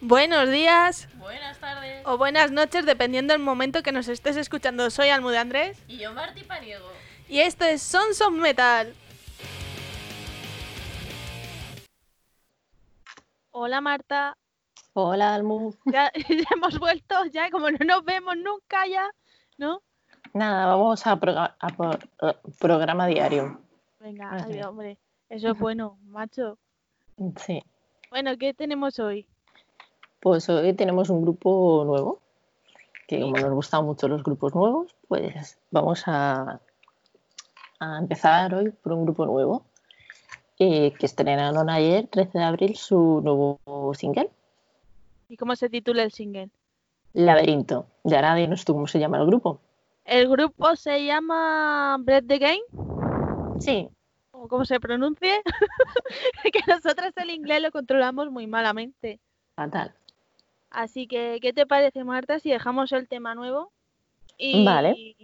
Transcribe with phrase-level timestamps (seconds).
[0.00, 2.02] Buenos días Buenas tardes.
[2.04, 4.90] o buenas noches, dependiendo del momento que nos estés escuchando.
[4.90, 6.90] Soy Almude Andrés Y yo, Marti Paniego.
[7.28, 8.94] y esto es Sons of Metal.
[13.50, 14.36] Hola Marta,
[14.94, 15.72] Hola, Almu.
[15.86, 19.08] ya, ya hemos vuelto, ya como no nos vemos nunca ya,
[19.56, 19.80] ¿no?
[20.34, 21.18] Nada, vamos a,
[22.58, 23.60] programa diario.
[24.00, 24.46] Venga, Ajá.
[24.48, 26.58] ay, hombre, eso es bueno, macho.
[27.36, 27.62] Sí.
[28.10, 29.26] Bueno, ¿qué tenemos hoy?
[30.20, 32.20] Pues hoy tenemos un grupo nuevo,
[33.08, 36.60] que como nos gustan mucho los grupos nuevos, pues vamos a,
[37.80, 39.64] a empezar hoy por un grupo nuevo,
[40.58, 44.30] eh, que estrenaron ayer, 13 de abril, su nuevo single,
[45.32, 46.50] ¿Y cómo se titula el single?
[47.14, 47.86] Laberinto.
[48.04, 49.62] Y ahora dinos tú cómo se llama el grupo.
[50.04, 52.60] El grupo se llama Bread the Game,
[53.58, 53.88] Sí,
[54.32, 55.40] o como se pronuncie,
[56.52, 59.20] que nosotros el inglés lo controlamos muy malamente.
[59.56, 59.94] fatal.
[60.68, 63.72] Así que, ¿qué te parece, Marta, si dejamos el tema nuevo
[64.36, 65.16] y, Vale.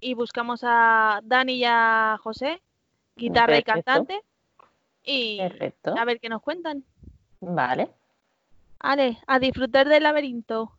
[0.00, 2.60] y buscamos a Dani y a José,
[3.16, 4.20] guitarra y cantante,
[5.02, 5.94] y Perfecto.
[5.96, 6.84] a ver qué nos cuentan?
[7.40, 7.88] Vale.
[8.80, 10.77] Ale, a disfrutar del laberinto.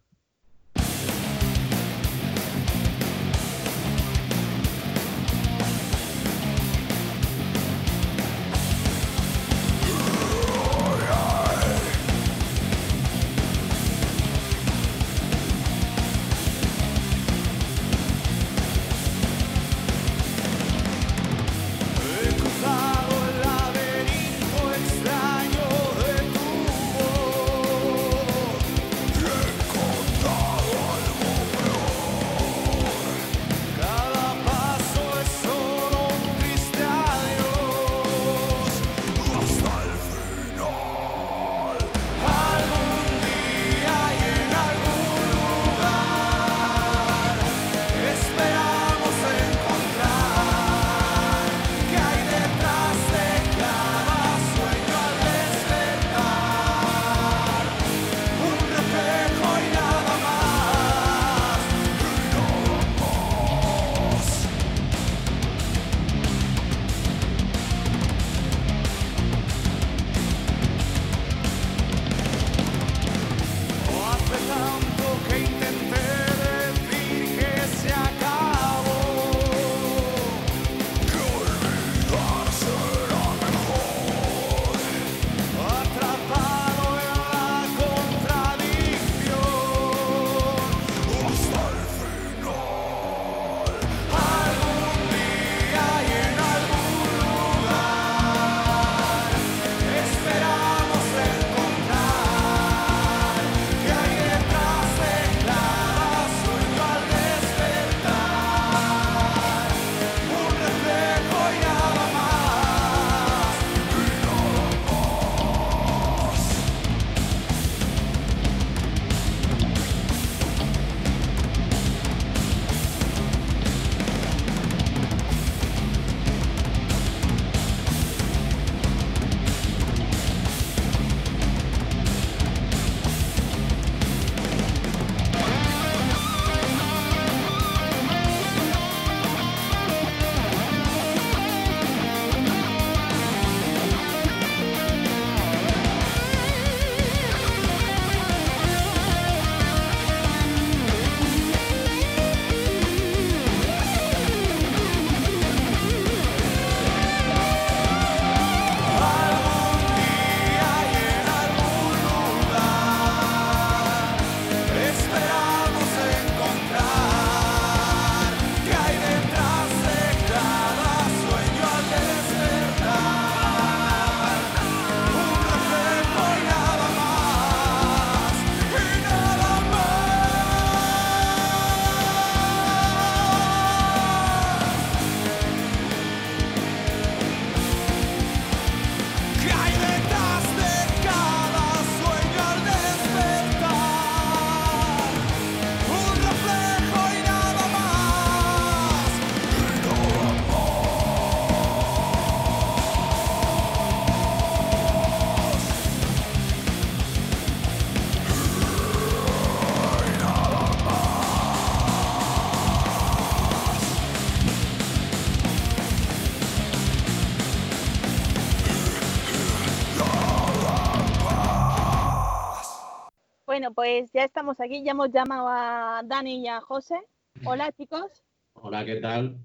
[223.60, 226.96] Bueno, pues ya estamos aquí, ya hemos llamado a Dani y a José.
[227.44, 228.24] Hola chicos,
[228.54, 229.38] Hola, ¿qué tal?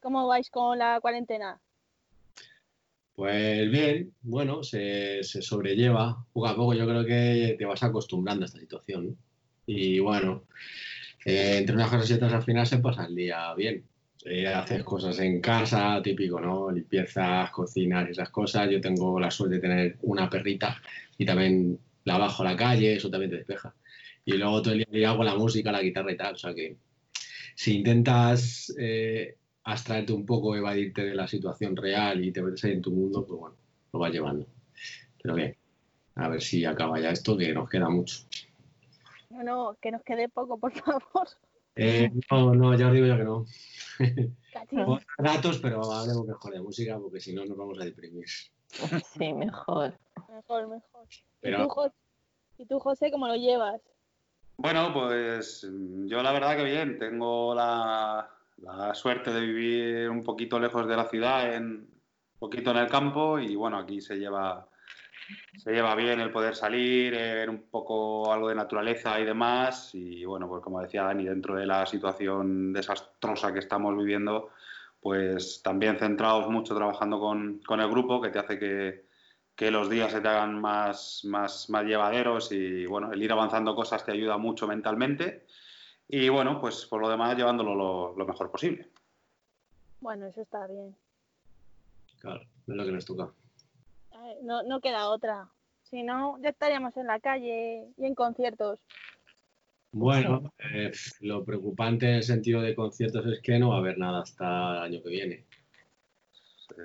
[0.00, 1.58] ¿cómo vais con la cuarentena?
[3.14, 6.74] Pues bien, bueno, se, se sobrelleva poco a poco.
[6.74, 9.06] Yo creo que te vas acostumbrando a esta situación.
[9.06, 9.16] ¿no?
[9.64, 10.44] Y bueno,
[11.24, 13.82] eh, entre unas cosas y otras al final se pasa el día bien.
[14.26, 16.70] Eh, haces cosas en casa, típico, ¿no?
[16.70, 18.68] Limpiezas, cocinas y esas cosas.
[18.68, 20.76] Yo tengo la suerte de tener una perrita
[21.16, 23.74] y también la bajo a la calle, eso también te despeja.
[24.24, 26.34] Y luego todo el día con la música, la guitarra y tal.
[26.34, 26.76] O sea que
[27.54, 32.72] si intentas eh, abstraerte un poco, evadirte de la situación real y te metes ahí
[32.72, 33.56] en tu mundo, pues bueno,
[33.92, 34.46] lo vas llevando.
[35.22, 35.56] Pero bien,
[36.16, 38.24] a ver si acaba ya esto, que nos queda mucho.
[39.30, 41.28] No, no, que nos quede poco, por favor.
[41.76, 43.44] Eh, no, no, ya os digo yo que no.
[44.52, 44.84] Cachín.
[45.18, 48.26] Datos, pero hablemos mejor de música, porque si no nos vamos a deprimir.
[49.04, 49.94] Sí, mejor.
[50.28, 51.06] Mejor, mejor.
[51.42, 51.92] ¿Y, tú, Jo-
[52.58, 53.80] ¿Y tú, José, cómo lo llevas?
[54.56, 55.66] Bueno, pues
[56.06, 60.96] yo la verdad que bien, tengo la, la suerte de vivir un poquito lejos de
[60.96, 64.68] la ciudad, en, un poquito en el campo y bueno, aquí se lleva,
[65.56, 69.94] se lleva bien el poder salir, eh, ver un poco algo de naturaleza y demás
[69.94, 74.50] y bueno, pues como decía Dani, dentro de la situación desastrosa que estamos viviendo,
[75.00, 79.06] pues también centrados mucho trabajando con, con el grupo que te hace que,
[79.54, 83.74] que los días se te hagan más, más, más llevaderos y bueno, el ir avanzando
[83.74, 85.46] cosas te ayuda mucho mentalmente
[86.08, 88.88] y bueno, pues por lo demás llevándolo lo, lo mejor posible.
[90.00, 90.96] Bueno, eso está bien.
[92.20, 93.30] Claro, es lo que nos toca.
[94.42, 95.48] No, no queda otra.
[95.82, 98.78] Si no, ya estaríamos en la calle y en conciertos.
[99.90, 103.98] Bueno, eh, lo preocupante en el sentido de conciertos es que no va a haber
[103.98, 105.46] nada hasta el año que viene.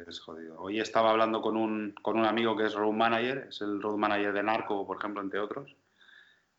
[0.08, 0.60] Es jodido.
[0.60, 3.98] Hoy estaba hablando con un, con un amigo que es road manager, es el road
[3.98, 5.76] manager de Narco, por ejemplo, entre otros.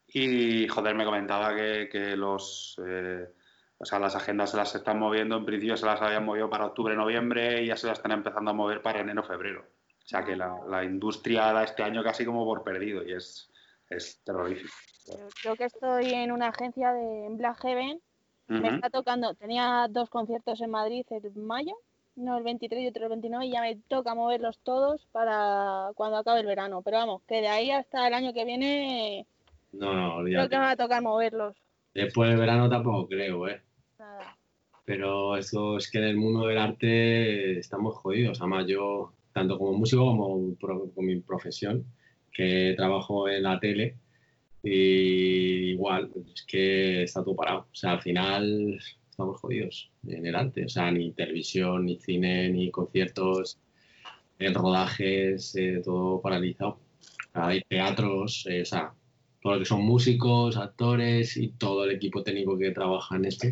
[0.07, 3.27] Y joder, me comentaba que, que los, eh,
[3.79, 6.67] o sea, las agendas se las están moviendo, en principio se las habían movido para
[6.67, 9.67] octubre, noviembre y ya se las están empezando a mover para enero, febrero.
[10.05, 13.51] O sea que la, la industria da este año casi como por perdido y es,
[13.91, 14.73] es terrorífico.
[15.43, 18.01] Yo, que estoy en una agencia de en Black Heaven,
[18.49, 21.75] me está tocando, tenía dos conciertos en Madrid el mayo,
[22.17, 26.19] no el 23 y otro el 29, y ya me toca moverlos todos para cuando
[26.19, 26.83] acabe el verano.
[26.83, 29.27] Pero vamos, que de ahí hasta el año que viene
[29.73, 31.57] No, no, creo que me va a tocar moverlos.
[31.95, 33.61] Después del verano tampoco creo, ¿eh?
[33.99, 34.37] Nada.
[34.85, 38.41] Pero eso es que en el mundo del arte estamos jodidos.
[38.41, 41.85] Además, yo, tanto como músico como pro- con mi profesión,
[42.35, 43.97] que trabajo en la tele,
[44.63, 47.61] y igual, es que está todo parado.
[47.61, 48.79] O sea, al final
[49.11, 50.65] estamos jodidos en el arte.
[50.65, 53.59] O sea, ni televisión, ni cine, ni conciertos,
[54.39, 56.79] en rodajes, eh, todo paralizado.
[57.35, 58.95] Hay teatros, eh, o sea,
[59.43, 63.49] todo lo que son músicos, actores y todo el equipo técnico que trabaja en esto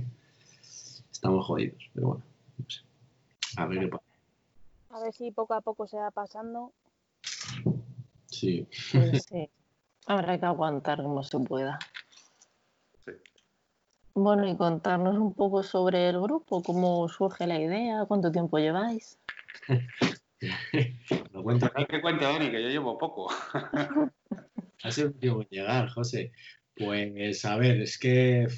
[1.23, 2.25] estamos jodidos, pero bueno,
[2.59, 2.81] no sé.
[3.57, 4.05] A ver qué pasa.
[4.91, 6.73] A ver si poco a poco se va pasando.
[8.43, 8.67] Sí.
[8.91, 9.49] Pues sí.
[10.07, 11.79] Habrá que aguantar como se pueda.
[13.05, 13.13] Sí.
[14.15, 19.17] Bueno, y contarnos un poco sobre el grupo, cómo surge la idea, cuánto tiempo lleváis.
[21.33, 23.31] Lo cuento que cuente, Dani, que yo llevo poco.
[24.83, 26.33] Ha sido un tiempo en llegar, José.
[26.77, 28.49] Pues a ver, es que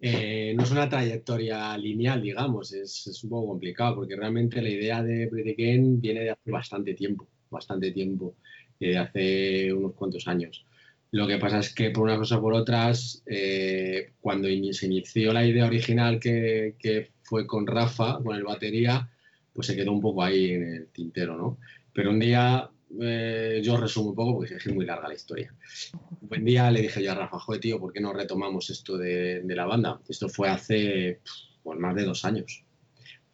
[0.00, 4.68] eh, no es una trayectoria lineal, digamos, es, es un poco complicado porque realmente la
[4.68, 8.36] idea de Pretty Game viene de hace bastante tiempo, bastante tiempo,
[8.80, 10.64] de hace unos cuantos años.
[11.10, 15.32] Lo que pasa es que por unas cosas o por otras, eh, cuando se inició
[15.32, 19.08] la idea original que, que fue con Rafa, con el batería,
[19.54, 21.58] pues se quedó un poco ahí en el tintero, ¿no?
[21.94, 22.70] Pero un día,
[23.00, 25.54] eh, yo resumo un poco porque es muy larga la historia.
[26.20, 28.98] Un buen día le dije yo a Rafa, joder, tío, ¿por qué no retomamos esto
[28.98, 30.00] de, de la banda?
[30.08, 31.20] Esto fue hace
[31.62, 32.64] pues, más de dos años.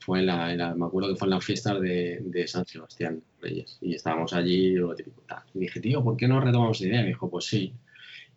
[0.04, 2.66] Fue en la, en la- me acuerdo que fue en las fiestas de, de San
[2.66, 3.78] Sebastián Reyes.
[3.80, 5.22] Y estábamos allí, lo típico.
[5.54, 7.00] Y dije, tío, ¿por qué no retomamos la idea?
[7.02, 7.72] Me dijo, pues sí.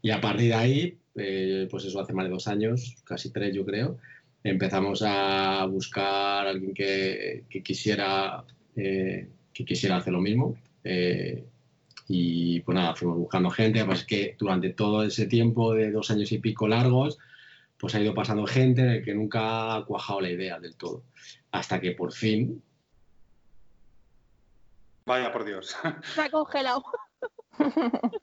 [0.01, 3.53] Y a partir de ahí, eh, pues eso hace más de dos años, casi tres
[3.55, 3.97] yo creo,
[4.43, 8.43] empezamos a buscar a alguien que, que quisiera,
[8.75, 10.55] eh, que quisiera hacer lo mismo.
[10.83, 11.43] Eh,
[12.07, 16.31] y pues nada, fuimos buscando gente, pues que durante todo ese tiempo de dos años
[16.31, 17.17] y pico largos,
[17.79, 21.03] pues ha ido pasando gente en el que nunca ha cuajado la idea del todo.
[21.51, 22.63] Hasta que por fin,
[25.05, 25.75] Vaya por Dios.
[26.15, 26.83] Se ha congelado.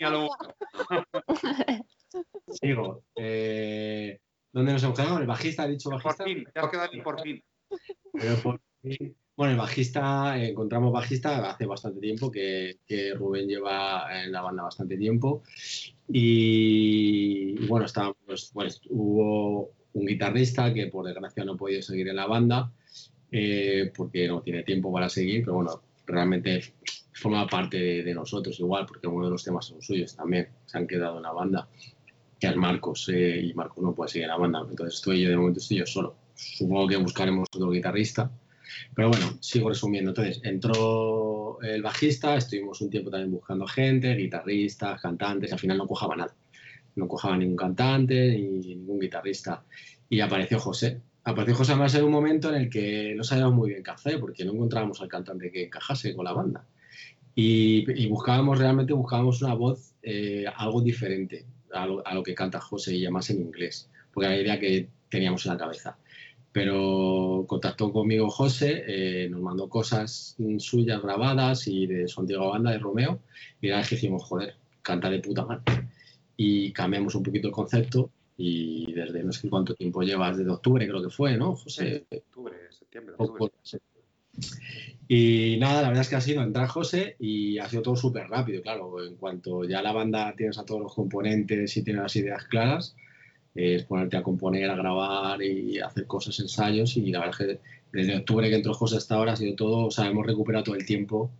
[0.00, 0.10] Ya
[2.60, 3.04] sigo.
[3.14, 4.18] Eh,
[4.50, 5.18] ¿Dónde nos hemos quedado?
[5.18, 5.62] ¿El bajista?
[5.62, 6.24] ¿Ha dicho Por bajista?
[6.24, 7.44] fin, te has quedado por fin.
[8.12, 14.24] Pero por fin Bueno, el bajista, encontramos bajista hace bastante tiempo, que, que Rubén lleva
[14.24, 15.44] en la banda bastante tiempo.
[16.08, 22.16] Y, bueno, estábamos, pues, hubo un guitarrista que por desgracia no ha podido seguir en
[22.16, 22.72] la banda
[23.30, 26.74] eh, porque no tiene tiempo para seguir, pero bueno, realmente
[27.12, 30.78] forma parte de, de nosotros igual, porque uno de los temas son suyos también, se
[30.78, 31.68] han quedado en la banda,
[32.40, 35.30] que es Marcos, eh, y Marcos no puede seguir en la banda, entonces estoy yo,
[35.30, 36.16] de momento estoy yo solo.
[36.34, 38.32] Supongo que buscaremos otro guitarrista,
[38.94, 40.10] pero bueno, sigo resumiendo.
[40.10, 45.86] Entonces, entró el bajista, estuvimos un tiempo también buscando gente, guitarristas, cantantes, al final no
[45.86, 46.34] cojaba nada.
[46.96, 49.64] No cojaba ningún cantante ni ningún guitarrista.
[50.08, 51.00] Y apareció José.
[51.24, 54.18] Apareció José además en un momento en el que no sabíamos muy bien qué hacer,
[54.18, 56.64] porque no encontrábamos al cantante que encajase con la banda.
[57.34, 62.34] Y, y buscábamos, realmente buscábamos una voz eh, algo diferente a lo, a lo que
[62.34, 65.98] canta José y además en inglés, porque era la idea que teníamos en la cabeza
[66.58, 72.72] pero contactó conmigo José, eh, nos mandó cosas suyas grabadas y de su antigua banda
[72.72, 73.20] de Romeo,
[73.60, 75.62] y vez que dijimos, joder, canta de puta madre.
[76.36, 80.84] Y cambiamos un poquito el concepto y desde no sé cuánto tiempo llevas, desde octubre
[80.88, 82.06] creo que fue, ¿no, José?
[82.10, 83.52] Octubre, septiembre, octubre.
[85.06, 88.26] Y nada, la verdad es que ha sido entrar José y ha sido todo súper
[88.26, 89.04] rápido, claro.
[89.04, 92.96] En cuanto ya la banda tienes a todos los componentes y tienes las ideas claras,
[93.58, 96.96] es ponerte a componer, a grabar y hacer cosas, ensayos.
[96.96, 97.60] Y la verdad es que
[97.92, 100.74] desde octubre que entró José hasta ahora ha sido todo, o sea, hemos recuperado todo
[100.76, 101.30] el tiempo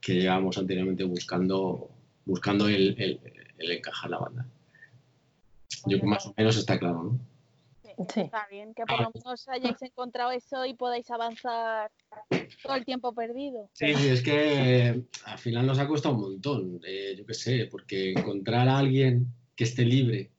[0.00, 1.88] que llevábamos anteriormente buscando,
[2.24, 3.20] buscando el, el-
[3.58, 4.46] el encajar la banda.
[5.86, 7.20] Yo creo que más o menos está claro, ¿no?
[8.08, 8.20] Sí.
[8.22, 11.90] Está bien, que por lo menos hayáis encontrado eso y podáis avanzar
[12.62, 13.68] todo el tiempo perdido.
[13.74, 17.68] Sí, es que eh, al final nos ha costado un montón, eh, yo qué sé,
[17.70, 20.30] porque encontrar a alguien que esté libre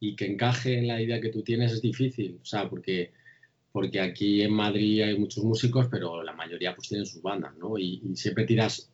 [0.00, 3.12] y que encaje en la idea que tú tienes es difícil, o sea, porque,
[3.72, 7.78] porque aquí en Madrid hay muchos músicos, pero la mayoría pues tienen sus bandas, ¿no?
[7.78, 8.90] Y, y siempre tiras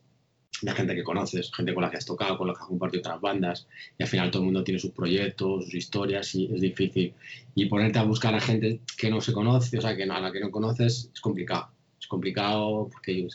[0.61, 3.01] de gente que conoces, gente con la que has tocado, con la que has compartido
[3.01, 6.61] otras bandas, y al final todo el mundo tiene sus proyectos, sus historias, y es
[6.61, 7.13] difícil.
[7.55, 10.21] Y ponerte a buscar a gente que no se conoce, o sea, que no- a
[10.21, 11.69] la que no conoces, es complicado.
[11.99, 13.27] Es complicado porque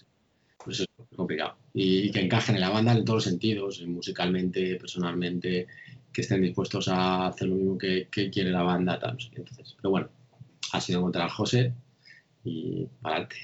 [0.64, 0.87] pues es
[1.17, 1.57] complicado.
[1.75, 5.67] Y, y que encajen en la banda en todos los sentidos, musicalmente, personalmente,
[6.12, 9.14] que estén dispuestos a hacer lo mismo que, que quiere la banda, tal.
[9.14, 9.38] no sé qué.
[9.38, 10.09] Entonces, pero bueno,
[10.73, 11.75] ha sido encontrar a José
[12.45, 13.37] y para adelante.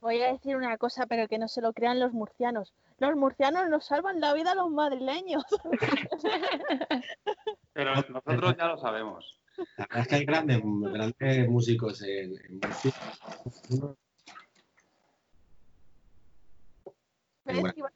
[0.00, 2.72] Voy a decir una cosa, pero que no se lo crean los murcianos.
[2.98, 5.44] Los murcianos nos salvan la vida a los madrileños.
[7.72, 9.40] Pero nosotros ya lo sabemos.
[9.76, 12.60] La verdad es que hay grandes, grandes músicos en, en
[17.44, 17.92] Murcia.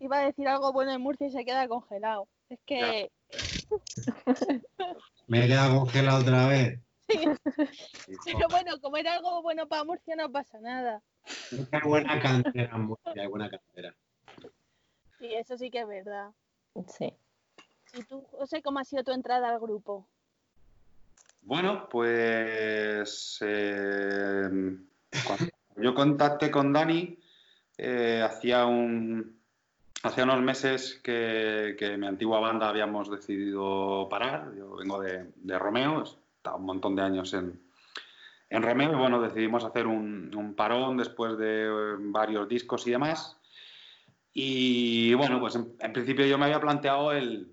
[0.00, 2.28] Iba, a decir algo bueno de Murcia y se queda congelado.
[2.48, 3.10] Es que
[5.26, 6.80] Me he quedado congelado otra vez.
[8.24, 11.02] Pero bueno, como era algo bueno para Murcia, no pasa nada.
[11.72, 13.94] Hay buena cantera en Murcia, hay buena cantera.
[15.18, 16.30] Sí, eso sí que es verdad.
[16.86, 17.12] Sí.
[17.94, 20.06] ¿Y tú, José, cómo ha sido tu entrada al grupo?
[21.42, 24.48] Bueno, pues eh,
[25.26, 27.18] cuando yo contacté con Dani,
[27.78, 29.37] eh, hacía un
[30.02, 34.52] hacía unos meses que, mi antigua banda habíamos decidido parar.
[34.56, 37.60] Yo vengo de, de Romeo, estado un montón de años en,
[38.50, 43.36] Romeo y bueno, decidimos hacer un, parón después de eh, varios discos y demás.
[44.32, 47.48] Y bueno, pues en, en principio yo me había planteado el,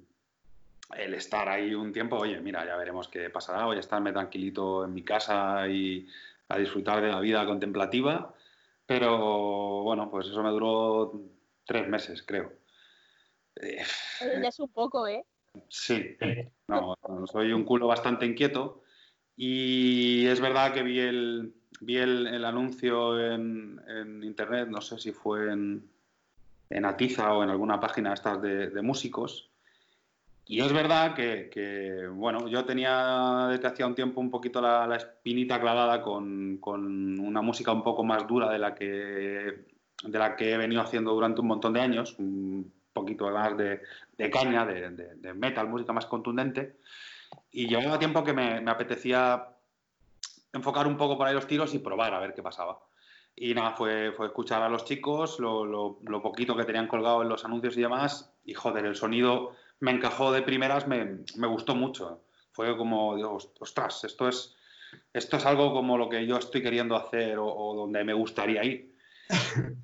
[0.98, 4.86] el estar ahí un tiempo, oye, mira, ya veremos qué pasará, voy a estarme tranquilito
[4.86, 6.08] en mi casa y
[6.50, 8.34] a disfrutar de la vida contemplativa,
[8.86, 11.14] pero bueno, pues eso me duró
[11.65, 12.53] tres meses, creo.
[13.55, 13.84] Eh,
[14.41, 15.25] ya es un poco, ¿eh?
[15.69, 16.17] sí,
[16.67, 16.98] no,
[17.31, 18.84] soy un culo bastante inquieto
[19.38, 25.00] y es verdad que vi el, vi el, el anuncio en, en internet, no sé
[25.00, 25.89] si fue en,
[26.69, 29.50] en Atiza o en alguna página estas de, de músicos.
[30.48, 34.86] Y es verdad que, que, bueno, yo tenía desde hacía un tiempo un poquito la,
[34.86, 39.65] la espinita clavada con, con, una música un poco más dura de la, que,
[40.04, 43.82] de la que he venido haciendo durante un montón de años, un poquito más de,
[44.32, 46.78] caña, de, metal, música más contundente.
[47.52, 49.50] Y llevaba tiempo que me, me, apetecía
[50.54, 52.80] enfocar un poco por ahí los tiros y probar a ver qué pasaba.
[53.36, 57.30] Y nada, fue, fue escuchar a los chicos, lo, lo, poquito que tenían colgado en
[57.30, 61.75] los anuncios y demás, y joder, el sonido me encajó de primeras, me, me, gustó
[61.75, 62.22] mucho.
[62.54, 64.56] Fue como, digo, ostras, esto es,
[65.12, 68.95] esto es algo como lo que yo estoy queriendo hacer o donde me gustaría ir.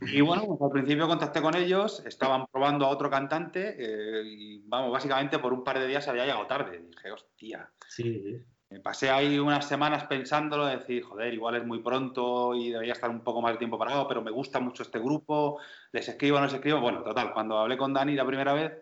[0.01, 4.62] Y bueno, pues al principio contacté con ellos, estaban probando a otro cantante eh, y
[4.65, 6.83] vamos, básicamente por un par de días había llegado tarde.
[6.89, 7.69] Dije, hostia.
[7.88, 8.43] Sí.
[8.69, 12.93] me pasé ahí unas semanas pensándolo, de decir, joder, igual es muy pronto y debería
[12.93, 15.60] estar un poco más de tiempo parado, pero me gusta mucho este grupo,
[15.91, 16.79] les escribo, no les escribo.
[16.79, 18.74] Bueno, total, cuando hablé con Dani la primera vez,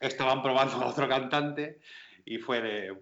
[0.00, 1.80] estaban probando a otro cantante
[2.24, 2.96] y fue de,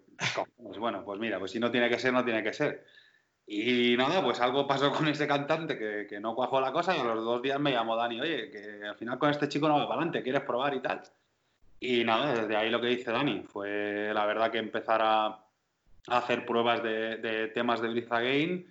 [0.57, 2.85] pues bueno, pues mira, pues si no tiene que ser, no tiene que ser.
[3.49, 7.01] Y nada, pues algo pasó con ese cantante que, que no cuajó la cosa y
[7.01, 9.75] a los dos días me llamó Dani, oye, que al final con este chico no
[9.75, 11.03] va para adelante, ¿quieres probar y tal?
[11.79, 15.45] Y nada, desde ahí lo que dice Dani fue la verdad que empezar a, a
[16.09, 18.67] hacer pruebas de, de temas de Blitz Again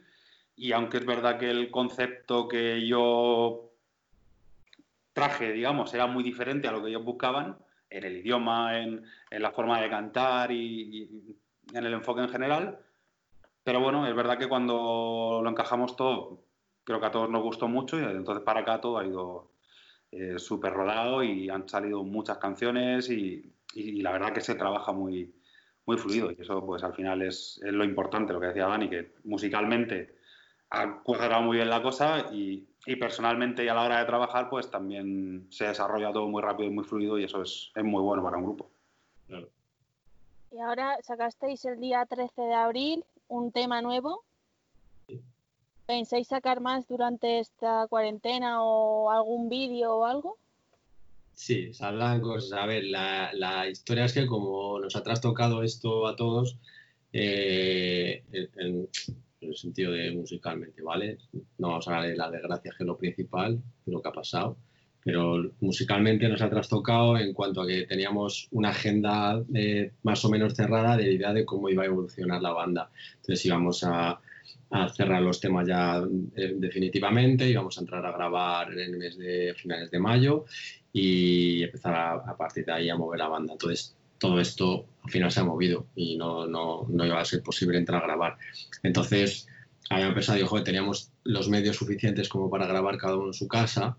[0.58, 3.72] y aunque es verdad que el concepto que yo
[5.14, 7.58] traje, digamos, era muy diferente a lo que ellos buscaban,
[7.90, 11.38] en el idioma, en, en la forma de cantar y, y
[11.74, 12.80] en el enfoque en general,
[13.66, 16.44] pero bueno, es verdad que cuando lo encajamos todo,
[16.84, 19.50] creo que a todos nos gustó mucho y entonces para acá todo ha ido
[20.12, 24.92] eh, súper rodado y han salido muchas canciones y, y la verdad que se trabaja
[24.92, 25.34] muy,
[25.88, 28.88] muy fluido y eso pues al final es, es lo importante, lo que decía Dani,
[28.88, 30.20] que musicalmente
[30.70, 34.48] ha cuadrado muy bien la cosa y, y personalmente y a la hora de trabajar
[34.48, 38.04] pues también se desarrolla todo muy rápido y muy fluido y eso es, es muy
[38.04, 38.70] bueno para un grupo.
[39.26, 39.50] Claro.
[40.52, 44.24] Y ahora sacasteis el día 13 de abril un tema nuevo.
[45.86, 50.38] ¿Pensáis sacar más durante esta cuarentena o algún vídeo o algo?
[51.34, 52.54] Sí, saldrán cosas.
[52.54, 56.58] A ver, la, la historia es que como nos ha trastocado esto a todos,
[57.14, 58.90] eh, en,
[59.42, 61.20] en el sentido de musicalmente, ¿vale?
[61.58, 64.58] No vamos a hablar de la desgracia, que es lo principal, lo que ha pasado,
[65.06, 70.30] pero musicalmente nos ha trastocado en cuanto a que teníamos una agenda eh, más o
[70.32, 72.90] menos cerrada de idea de cómo iba a evolucionar la banda.
[73.18, 74.20] Entonces íbamos a,
[74.72, 76.04] a cerrar los temas ya
[76.36, 80.46] eh, definitivamente, íbamos a entrar a grabar en el mes de finales de mayo
[80.92, 83.54] y empezar a, a partir de ahí a mover la banda.
[83.54, 87.44] Entonces todo esto al final se ha movido y no, no, no iba a ser
[87.44, 88.38] posible entrar a grabar.
[88.82, 89.48] Entonces
[89.88, 93.98] habíamos pensado, joder, teníamos los medios suficientes como para grabar cada uno en su casa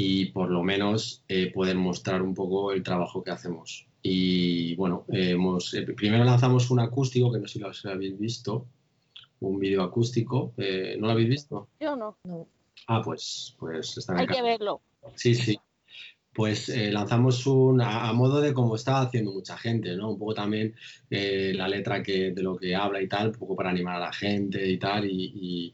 [0.00, 3.88] y por lo menos eh, poder mostrar un poco el trabajo que hacemos.
[4.00, 8.16] Y bueno, eh, hemos, eh, primero lanzamos un acústico, que no sé si lo habéis
[8.16, 8.68] visto,
[9.40, 10.52] un vídeo acústico.
[10.56, 11.66] Eh, ¿No lo habéis visto?
[11.80, 12.16] Yo no.
[12.86, 14.82] Ah, pues, pues está Hay que verlo.
[15.16, 15.58] Sí, sí.
[16.32, 20.10] Pues eh, lanzamos un, a, a modo de como está haciendo mucha gente, ¿no?
[20.12, 20.76] Un poco también
[21.10, 24.06] eh, la letra que, de lo que habla y tal, un poco para animar a
[24.06, 25.06] la gente y tal.
[25.10, 25.72] Y, y-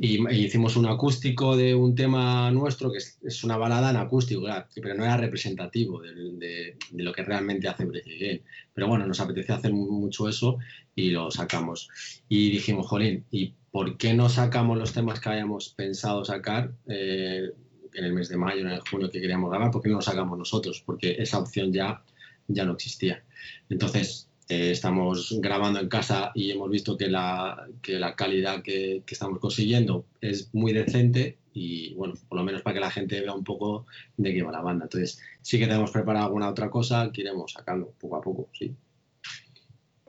[0.00, 3.96] y- y hicimos un acústico de un tema nuestro que es, es una balada en
[3.96, 4.42] acústico,
[4.82, 8.42] pero no era representativo del- de, de lo que realmente hace Again.
[8.72, 10.58] Pero bueno, nos apetece hacer mu- mucho eso
[10.94, 11.88] y lo sacamos.
[12.28, 16.72] Y dijimos, jolín, ¿y por qué no sacamos los temas que habíamos pensado sacar?
[16.88, 17.50] eh,
[17.96, 20.02] en el mes de mayo, en el junio que queríamos grabar, ¿por qué no lo
[20.02, 20.82] sacamos nosotros?
[20.84, 22.02] Porque esa opción ya,
[22.48, 23.22] ya no existía.
[23.68, 29.02] Entonces, eh, estamos grabando en casa y hemos visto que la, que la calidad que,
[29.06, 33.32] estamos consiguiendo es muy decente y, bueno, por lo menos para que la gente vea
[33.32, 34.84] un poco de qué va la banda.
[34.84, 38.74] Entonces, sí que tenemos preparado alguna otra cosa que iremos sacando poco a poco, sí.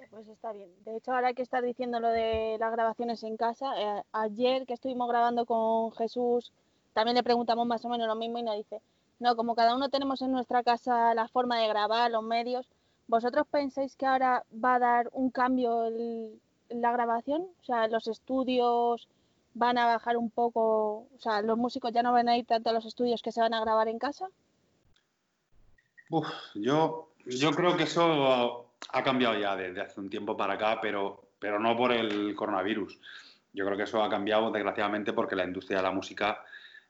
[0.09, 0.69] Pues está bien.
[0.85, 3.73] De hecho, ahora que estar diciendo lo de las grabaciones en casa.
[3.77, 6.51] eh, ayer que estuvimos grabando con Jesús,
[6.93, 8.81] también le preguntamos más o menos lo mismo y nos dice,
[9.19, 12.67] no, como cada uno tenemos en nuestra casa la forma de grabar, los medios,
[13.07, 16.39] ¿vosotros pensáis que ahora va a dar un cambio el-
[16.69, 17.43] la grabación?
[17.61, 19.07] O sea, los estudios
[19.53, 22.69] van a bajar un poco, o sea, los músicos ya no van a ir tanto
[22.69, 24.27] a los estudios que se van a grabar en casa.
[27.25, 31.59] Yo creo que eso ha cambiado ya desde hace un tiempo para acá, pero, pero
[31.59, 32.99] no por el coronavirus.
[33.53, 36.43] Yo creo que eso ha cambiado, desgraciadamente, porque la industria de la música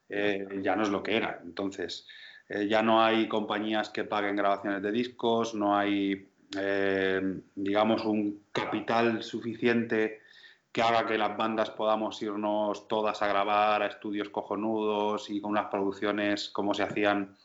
[0.08, 1.40] eh, ya no es lo que era.
[1.44, 2.06] Entonces,
[2.48, 6.28] eh, ya no hay compañías que paguen grabaciones de discos, no hay,
[6.58, 10.20] eh, digamos, un capital suficiente
[10.70, 15.52] que haga que las bandas podamos irnos todas a grabar a estudios cojonudos y con
[15.52, 17.36] unas producciones como se hacían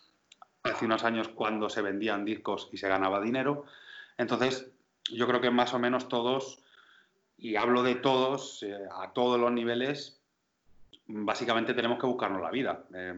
[0.63, 3.65] hace unos años cuando se vendían discos y se ganaba dinero.
[4.17, 4.69] Entonces,
[5.09, 6.59] yo creo que más o menos todos,
[7.37, 10.20] y hablo de todos, eh, a todos los niveles,
[11.13, 13.13] básicamente tenemos que buscarnos la vida, eh,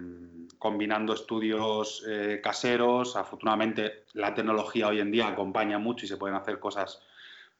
[0.57, 3.15] combinando estudios eh, caseros.
[3.15, 7.01] Afortunadamente, la tecnología hoy en día acompaña mucho y se pueden hacer cosas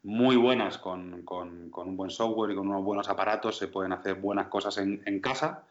[0.04, 4.16] muy buenas con, con- un buen software y con unos buenos aparatos, se pueden hacer
[4.16, 5.66] buenas cosas en, en casa.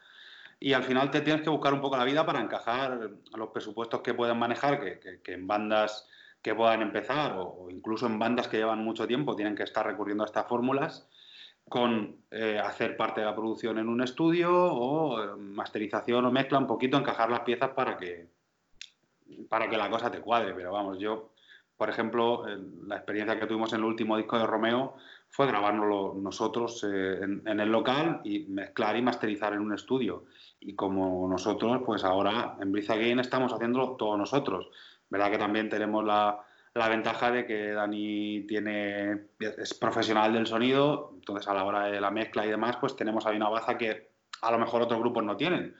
[0.60, 4.00] Y al final te tienes que buscar un poco la vida para encajar los presupuestos
[4.00, 6.08] que puedan manejar, que, que- que en bandas
[6.40, 9.86] que puedan empezar o, o incluso en bandas que llevan mucho tiempo tienen que estar
[9.86, 11.08] recurriendo a estas fórmulas
[11.68, 16.58] con eh, hacer parte de la producción en un estudio o eh, masterización o mezcla,
[16.58, 18.28] un poquito encajar las piezas para que,
[19.48, 20.54] para que la cosa te cuadre.
[20.54, 21.30] Pero vamos, yo
[21.76, 24.94] por ejemplo, eh, la experiencia que tuvimos en el último disco de Romeo
[25.30, 30.26] fue grabárnoslo nosotros en, el local y mezclar y masterizar en un estudio.
[30.60, 34.68] Y como nosotros, pues ahora en Breathe Again estamos haciéndolo todos nosotros.
[35.08, 41.10] Verdad que también tenemos la, la ventaja de que Dani tiene, es profesional del sonido,
[41.14, 44.10] entonces a la hora de la mezcla y demás, pues tenemos ahí una baza que
[44.40, 45.76] a lo mejor otros grupos no tienen.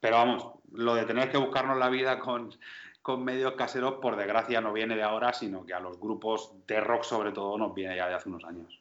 [0.00, 2.54] Pero vamos, lo de tener que buscarnos la vida con,
[3.02, 6.80] con medios caseros, por desgracia, no viene de ahora, sino que a los grupos de
[6.80, 8.80] rock sobre todo nos viene ya de hace unos años.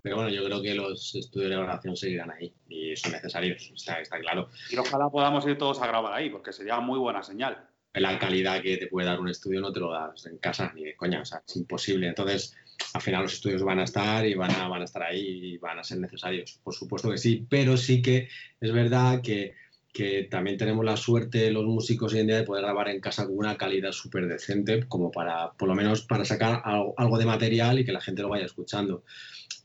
[0.00, 4.00] Pero bueno, yo creo que los estudios de grabación seguirán ahí y son necesarios, está,
[4.00, 4.48] está claro.
[4.70, 7.68] Y ojalá podamos ir todos a grabar ahí, porque sería muy buena señal.
[7.94, 10.84] La calidad que te puede dar un estudio no te lo das en casa ni
[10.84, 12.08] de coña, o sea, es imposible.
[12.08, 12.54] Entonces,
[12.94, 15.58] al final los estudios van a estar y van a, van a estar ahí y
[15.58, 16.58] van a ser necesarios.
[16.62, 18.28] Por supuesto que sí, pero sí que
[18.60, 19.54] es verdad que,
[19.92, 23.26] que también tenemos la suerte los músicos hoy en día de poder grabar en casa
[23.26, 27.78] con una calidad súper decente, como para, por lo menos, para sacar algo, de material
[27.78, 29.04] y que la gente lo vaya escuchando.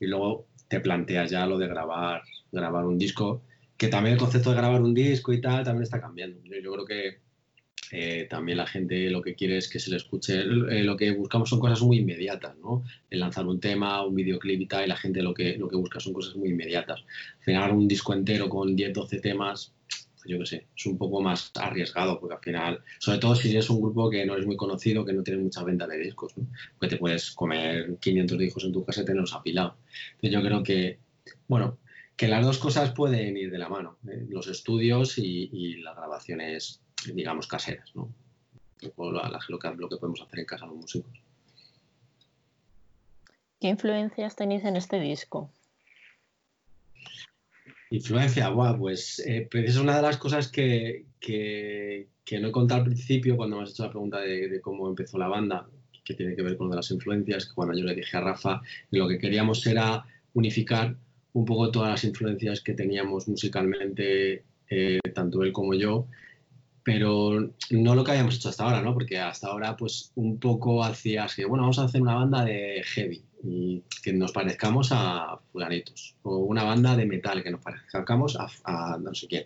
[0.00, 3.42] Y luego te planteas ya lo de grabar, grabar un disco,
[3.76, 6.40] que también el concepto de grabar un disco y tal también está cambiando.
[6.44, 7.27] Yo creo que
[7.90, 10.40] eh, también la gente lo que quiere es que se le escuche.
[10.40, 12.84] Eh, lo que buscamos son cosas muy inmediatas, ¿no?
[13.08, 15.76] El lanzar un tema, un videoclip y tal, y la gente lo que, lo que
[15.76, 17.04] busca son cosas muy inmediatas.
[17.40, 19.74] Final, un disco entero con 10, 12 temas,
[20.16, 23.50] pues yo qué sé, es un poco más arriesgado, porque al final, sobre todo si
[23.50, 26.36] eres un grupo que no es muy conocido, que no tiene mucha venta de discos,
[26.36, 26.46] ¿no?
[26.78, 29.74] Porque te puedes comer 500 discos en tu casa y tenerlos apilados.
[30.20, 30.98] Yo creo que,
[31.46, 31.78] bueno,
[32.16, 34.26] que las dos cosas pueden ir de la mano, ¿eh?
[34.28, 38.12] los estudios y, y las grabaciones digamos, caseras, ¿no?
[38.96, 41.12] O lo, lo, que, lo que podemos hacer en casa los músicos.
[43.60, 45.50] ¿Qué influencias tenéis en este disco?
[47.90, 52.82] Influencia, buah, pues eh, es una de las cosas que, que, que, no he contado
[52.82, 55.66] al principio cuando me has hecho la pregunta de, de, cómo empezó la banda,
[56.04, 58.20] que tiene que ver con lo de las influencias, que cuando yo le dije a
[58.20, 60.96] Rafa, lo que queríamos era unificar
[61.32, 66.06] un poco todas las influencias que teníamos musicalmente, eh, tanto él como yo,
[66.88, 68.94] pero no lo que habíamos hecho hasta ahora, ¿no?
[68.94, 72.82] Porque hasta ahora, pues, un poco hacías que, bueno, vamos a hacer una banda de
[72.82, 78.38] heavy y que nos parezcamos a fulanitos, o una banda de metal que nos parezcamos
[78.40, 79.44] a, a no sé quién.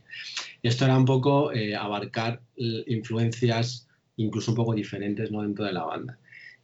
[0.63, 5.43] Y esto era un poco eh, abarcar influencias incluso un poco diferentes, ¿no?
[5.43, 6.21] Dentro de la banda.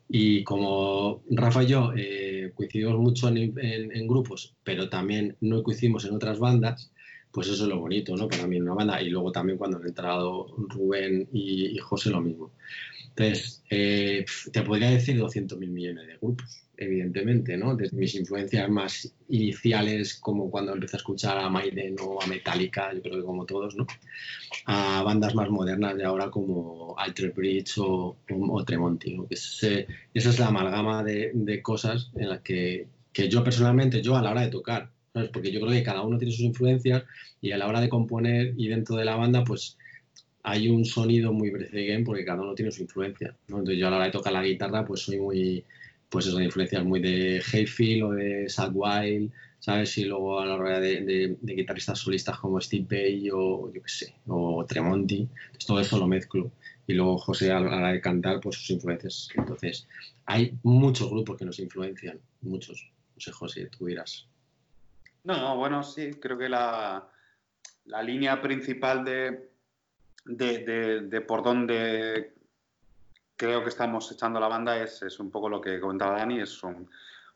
[0.09, 5.65] Y como Rafa y yo eh, coincidimos mucho en, en, en grupos, pero también no
[5.65, 6.93] coincidimos en otras bandas,
[7.33, 8.29] pues eso es lo bonito, ¿no?
[8.29, 9.03] Para mí en una banda.
[9.03, 12.53] Y luego también cuando han entrado Rubén y, y José, lo mismo.
[13.19, 17.75] Entonces, eh, te podría decir 200.000 millones de grupos, evidentemente, ¿no?
[17.75, 22.95] Desde mis influencias más iniciales, como cuando empecé a escuchar a Maiden o a Metallica,
[22.95, 23.87] yo creo que como todos, ¿no?
[24.67, 29.27] A bandas más modernas de ahora como Alter Bridge o, o Tremonti, ¿no?
[29.27, 34.01] Que ese, esa es la amalgama de, de cosas en las que, que yo personalmente,
[34.01, 35.31] yo a la hora de tocar, ¿sabes?
[35.31, 37.05] Porque yo creo que cada uno tiene sus influencias
[37.41, 39.77] y a la hora de componer y dentro de la banda, pues
[40.43, 43.59] hay un sonido muy Breath porque cada uno tiene su influencia, ¿no?
[43.59, 45.65] Entonces yo a la hora de tocar la guitarra, pues soy muy,
[46.09, 49.99] pues eso, de influencias muy de Hayfield o de Sad Wild, ¿sabes?
[49.99, 53.83] Y luego a la hora de, de, de guitarristas solistas como Steve Bay o yo
[53.83, 56.51] qué sé, o Tremonti, entonces todo eso lo mezclo.
[56.87, 59.29] Y luego José a la hora de cantar, pues sus influencias.
[59.35, 59.87] Entonces,
[60.25, 62.91] hay muchos grupos que nos influencian, muchos.
[63.15, 64.27] No sé, José, tú dirás.
[65.29, 67.07] No, bueno, sí, creo que la,
[67.85, 69.51] la línea principal de,
[70.25, 72.33] de, por donde
[73.37, 76.49] creo que estamos echando la banda es, es un poco lo que comentaba Dani, es,
[76.49, 76.89] son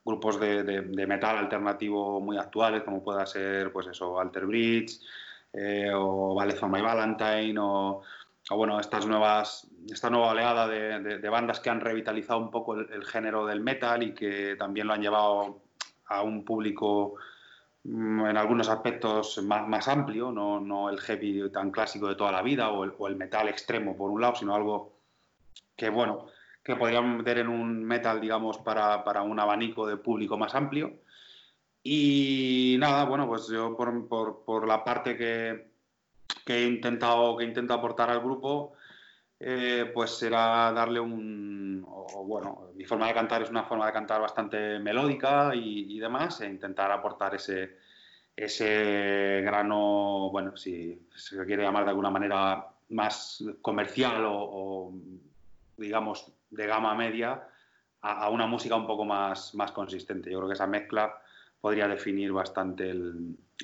[0.03, 4.99] grupos de, metal alternativo muy actuales, como pueda ser, pues eso, Alter Bridge,
[5.53, 8.03] eh, o Ballet for My Valentine, o,
[8.53, 13.45] bueno, estas nuevas, esta nueva oleada de, bandas que han revitalizado un poco el, género
[13.45, 15.61] del metal y que también lo han llevado
[16.07, 17.19] a un público
[17.85, 22.43] en algunos aspectos más, más amplio, no, no, el heavy tan clásico de toda la
[22.43, 24.93] vida o el, o el, metal extremo por un lado, sino algo
[25.77, 26.27] que, bueno,
[26.63, 31.01] que podríamos meter en un metal, digamos, para, para un abanico de público más amplio.
[31.83, 35.73] Y nada, bueno, pues yo por, por, por la parte que,
[36.47, 38.75] que, he intentado, que he intentado aportar al grupo,
[39.45, 43.93] eh, pues será darle un, o, bueno, mi forma de cantar es una forma de
[43.93, 47.77] cantar bastante melódica y, demás, e intentar aportar ese,
[48.37, 54.93] ese grano, bueno, si se quiere llamar de alguna manera más comercial o,
[55.77, 57.43] digamos, de gama media,
[58.03, 60.31] a, una música un poco más, más consistente.
[60.31, 61.21] Yo creo que esa mezcla
[61.61, 62.95] podría definir bastante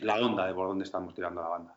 [0.02, 1.74] la onda de por dónde estamos tirando la banda.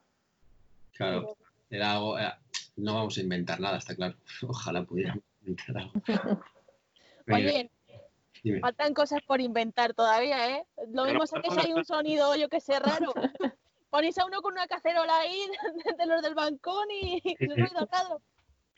[0.94, 1.38] Claro,
[1.70, 2.41] era algo, era,
[2.76, 4.16] no vamos a inventar nada, está claro.
[4.48, 5.24] Ojalá pudiéramos.
[5.42, 5.94] inventar algo.
[6.06, 6.40] Pero,
[7.36, 7.72] Oye,
[8.44, 8.60] dime.
[8.60, 10.66] faltan cosas por inventar todavía, ¿eh?
[10.94, 13.14] Lo mismo sé que si hay un sonido, yo que sé, raro.
[13.90, 15.38] Ponéis a uno con una cacerola ahí
[15.98, 17.22] de, los del balcón y.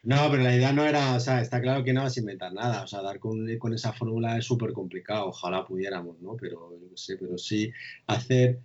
[0.01, 2.51] No, pero la idea no era, o sea, está claro que no vas a inventar
[2.51, 6.35] nada, o sea, dar con, con esa fórmula es súper complicado, ojalá pudiéramos, ¿no?
[6.35, 7.71] Pero yo qué sé, pero sí
[8.07, 8.59] hacer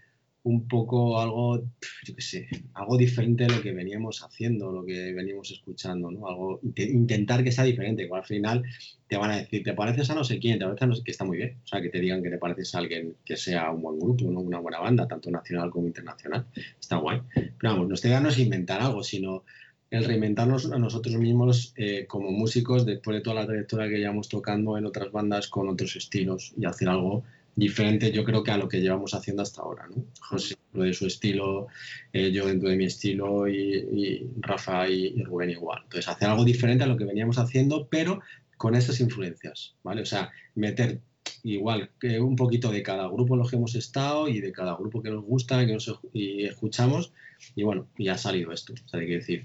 [0.49, 1.59] un poco algo,
[2.05, 6.27] yo qué sé, algo diferente de lo que veníamos haciendo, lo que veníamos escuchando, ¿no?
[6.27, 8.63] Algo, inte- intentar que sea diferente, igual al final
[9.07, 11.03] te van a decir, te pareces a no sé quién, te pareces a no sé
[11.05, 13.37] que está muy bien, o sea, que te digan que te pareces a alguien que
[13.37, 14.41] sea un buen grupo, ¿no?
[14.41, 16.47] Una buena banda, tanto nacional como internacional,
[16.81, 17.21] está guay.
[17.35, 19.45] Pero vamos, nuestra idea no es inventar algo, sino
[19.91, 24.29] el reinventarnos a nosotros mismos eh, como músicos después de toda la trayectoria que llevamos
[24.29, 27.25] tocando en otras bandas con otros estilos y hacer algo
[27.59, 30.05] diferente yo creo que a lo que llevamos haciendo hasta ahora, ¿no?
[30.21, 31.67] José lo de su estilo,
[32.13, 35.81] eh, yo dentro de mi estilo y, Rafa y, y Rubén igual.
[35.83, 38.21] Entonces hacer algo diferente a lo que veníamos haciendo pero
[38.57, 40.03] con esas influencias, ¿vale?
[40.03, 41.01] O sea, meter
[41.43, 44.77] igual que un poquito de cada grupo en los que hemos estado y de cada
[44.77, 47.13] grupo que nos gusta que nos, y escuchamos
[47.57, 48.73] y bueno, y ha salido esto.
[48.73, 49.45] O sea, hay que decir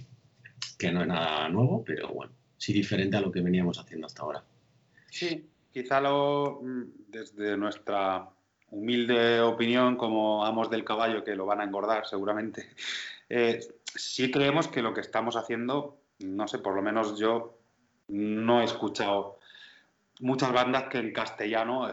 [0.78, 4.21] que no es nada nuevo, pero bueno, sí diferente a lo que veníamos haciendo hasta
[4.21, 4.43] ahora.
[5.10, 8.28] Sí, quizá lo, mm, desde nuestra
[8.71, 12.67] humilde opinión como amos del caballo que lo van a engordar seguramente,
[13.30, 17.60] eh, sí creemos que lo que estamos haciendo, no sé, por lo menos yo
[18.08, 19.39] no he escuchado
[20.19, 21.89] muchas bandas que en castellano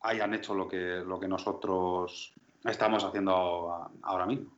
[0.00, 2.32] hayan hecho lo que, lo que nosotros
[2.64, 4.56] estamos haciendo ahora mismo.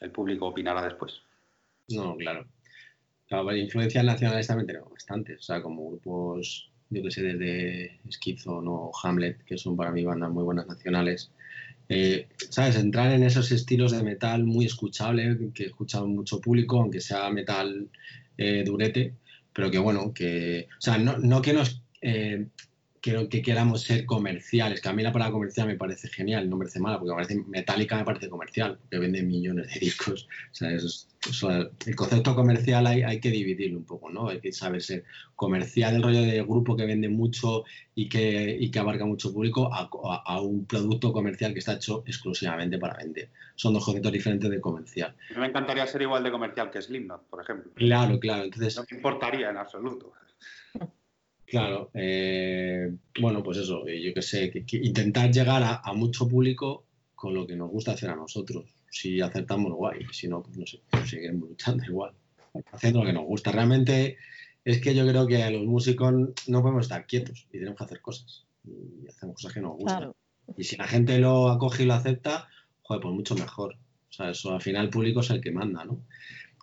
[0.00, 1.22] El público opinará después.
[1.88, 2.46] No, claro.
[3.26, 8.58] Claro, influencias nacionales también tenemos bastantes, o sea, como grupos, yo que sé, desde Schizo
[8.58, 11.30] o Hamlet, que son para mí bandas muy buenas nacionales.
[11.88, 12.76] Eh, ¿Sabes?
[12.76, 17.88] Entrar en esos estilos de metal muy escuchable, que escucha mucho público, aunque sea metal
[18.38, 19.14] eh, durete,
[19.52, 21.82] pero que bueno, que, o sea, no, no que nos,
[23.04, 26.56] que, que queramos ser comerciales, que a mí la palabra comercial me parece genial, no
[26.56, 30.26] me parece mala, porque me parece, Metallica me parece comercial, porque vende millones de discos,
[30.50, 34.10] o sea, eso es- eso es- el concepto comercial hay, hay que dividirlo un poco,
[34.10, 34.28] ¿no?
[34.30, 35.04] Hay que saber ser
[35.36, 37.64] comercial, el rollo de grupo que vende mucho
[37.94, 41.74] y que, y que abarca mucho público, a, a- a un producto comercial que está
[41.74, 43.28] hecho exclusivamente para vender.
[43.54, 45.14] Son dos conceptos diferentes de comercial.
[45.36, 47.70] Me encantaría ser igual de comercial que Slipknot, por ejemplo.
[47.74, 48.44] Claro, claro.
[48.44, 50.12] Entonces, No me importaría en absoluto.
[51.46, 55.92] Claro, eh, bueno, pues eso, eh, yo qué sé, que- que intentar llegar a, a
[55.92, 58.64] mucho público con lo que nos gusta hacer a nosotros.
[58.90, 62.12] Si acertamos, guay, si no, pues no sé, pues seguiremos luchando igual,
[62.72, 63.52] haciendo lo que nos gusta.
[63.52, 64.16] Realmente
[64.64, 66.12] es que yo creo que los músicos
[66.46, 68.46] no podemos estar quietos y tenemos que hacer cosas.
[68.64, 69.96] Y hacemos cosas que nos gustan.
[69.98, 70.16] Claro.
[70.56, 72.48] Y si la gente lo acoge y lo acepta,
[72.82, 73.74] joder, pues mucho mejor.
[73.74, 76.00] O sea, eso al final el público es el que manda, ¿no?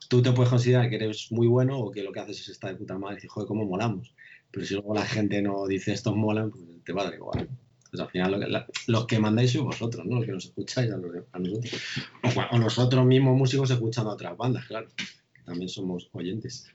[0.10, 2.72] Tú te puedes considerar que eres muy bueno o que lo que haces es estar
[2.72, 4.14] de puta madre y decir, joder, cómo molamos.
[4.52, 7.50] Pero si luego la gente no dice estos molan, pues te va a dar igual.
[7.90, 10.18] Pues al final lo que- los que mandáis sois vosotros, ¿no?
[10.18, 11.16] Los que nos escucháis a, los-.
[12.52, 14.88] O, nosotros mismos músicos escuchando a otras bandas, claro.
[15.46, 16.68] también somos oyentes.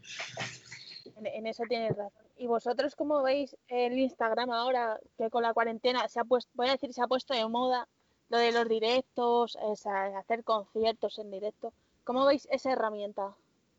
[1.17, 2.27] En, eso tienes razón.
[2.37, 6.69] ¿Y vosotros cómo veis el Instagram ahora que con la cuarentena se ha puesto, voy
[6.69, 7.89] a decir, se ha puesto de moda
[8.29, 11.73] lo de los directos, hacer conciertos en directo?
[12.05, 13.35] ¿Cómo veis esa herramienta?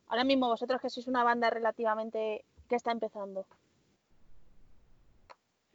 [0.07, 3.45] Ahora mismo vosotros que sois una banda relativamente que está empezando.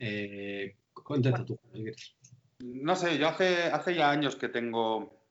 [0.04, 0.74] Eh,
[1.46, 1.58] tú.
[2.58, 5.22] No sé, yo hace, hace ya años que tengo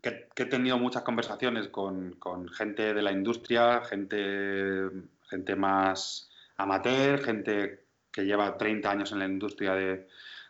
[0.00, 2.16] que, he tenido muchas conversaciones con,
[2.56, 4.88] gente de la industria, gente,
[5.28, 10.06] gente más amateur, gente que lleva 30 años en la industria de,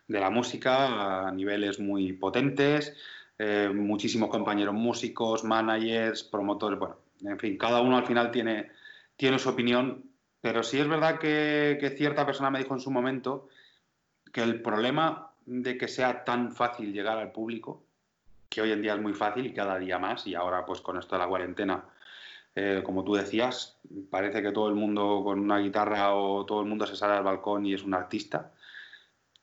[0.06, 2.94] de la música a niveles muy potentes,
[3.38, 8.70] eh, muchísimos compañeros músicos, managers, promotores, bueno, en fin, cada uno al final tiene,
[9.16, 10.04] tiene su opinión,
[10.46, 13.48] pero sí es verdad que, cierta persona me dijo en su momento
[14.32, 17.82] que el problema de que sea tan fácil llegar al público,
[18.48, 20.98] que hoy en día es muy fácil y cada día más, y ahora pues con
[20.98, 21.82] esto de la cuarentena,
[22.54, 23.76] eh, como tú decías,
[24.08, 27.24] parece que todo el mundo con una guitarra o todo el mundo se sale al
[27.24, 28.52] balcón y es un artista,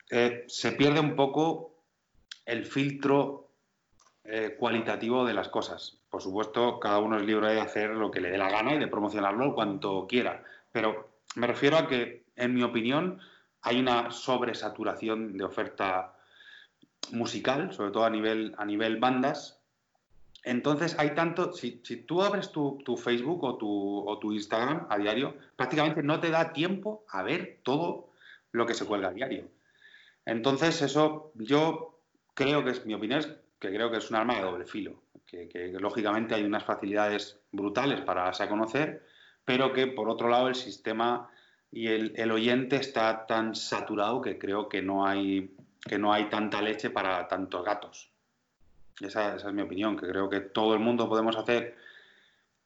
[0.10, 1.82] eh, se pierde un poco
[2.46, 3.50] el filtro
[4.24, 5.98] eh, cualitativo de las cosas.
[6.10, 8.80] Por supuesto, cada uno es libre de hacer lo que le dé la gana y
[8.80, 13.22] de promocionarlo cuanto quiera, pero me refiero a que, en mi opinión,
[13.62, 16.18] hay una sobresaturación de oferta
[17.12, 19.62] musical, sobre todo a nivel, a nivel bandas.
[20.44, 24.88] Entonces hay tanto, si, si tú abres tu, tu Facebook o tu, o tu Instagram
[24.90, 28.10] a diario, prácticamente no te da tiempo a ver todo
[28.52, 29.48] lo que se cuelga a diario.
[30.26, 32.02] Entonces eso yo
[32.34, 33.28] creo que es, mi opinión es
[33.60, 37.40] que creo que es un arma de doble filo, que, que lógicamente hay unas facilidades
[37.52, 39.06] brutales para darse a conocer,
[39.46, 41.30] pero que por otro lado el sistema
[41.72, 46.30] y el, el oyente está tan saturado que creo que no hay, que no hay
[46.30, 48.12] tanta leche para tantos gatos.
[49.02, 51.76] Esa, esa es mi opinión, que creo que todo el mundo podemos hacer,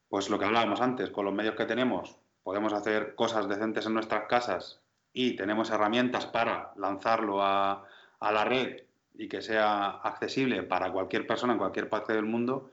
[0.10, 3.94] pues lo que hablábamos antes, con los medios que tenemos, podemos hacer cosas decentes en
[3.94, 4.82] nuestras casas
[5.14, 7.86] y tenemos herramientas para lanzarlo a,
[8.20, 8.84] a la red
[9.16, 12.72] y que sea accesible para cualquier persona en cualquier parte del mundo,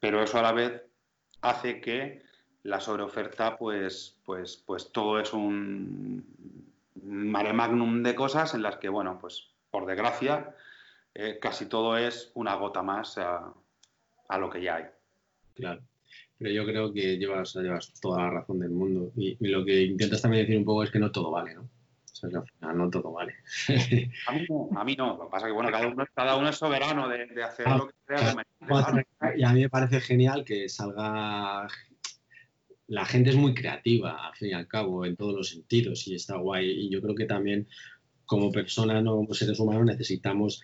[0.00, 0.82] pero eso a la vez
[1.42, 2.22] hace que
[2.64, 6.24] la sobreoferta, pues, pues, pues todo es un
[7.04, 10.54] mare magnum de cosas en las que, bueno, pues por desgracia,
[11.14, 13.52] eh, casi todo es una gota más a,
[14.28, 14.84] a lo que ya hay.
[15.54, 15.82] Claro.
[16.38, 19.12] Pero yo creo que llevas, llevas toda la razón del mundo.
[19.16, 21.62] Y, y lo que intentas también decir un poco es que no todo vale, ¿no?
[21.62, 23.34] O sea, que al final no todo vale.
[24.26, 25.16] A mí no, a mí no.
[25.18, 27.66] Lo que pasa es que, bueno, cada uno, cada uno es soberano de, de hacer
[27.68, 29.38] Ah, lo que crea conveniente.
[29.40, 31.68] Y a mí me parece genial que salga.
[32.86, 36.14] La gente es muy creativa, al fin y al cabo, en todos los sentidos, y
[36.14, 36.70] está guay.
[36.70, 37.68] Y yo creo que también,
[38.26, 40.62] como personas, no como seres humanos, necesitamos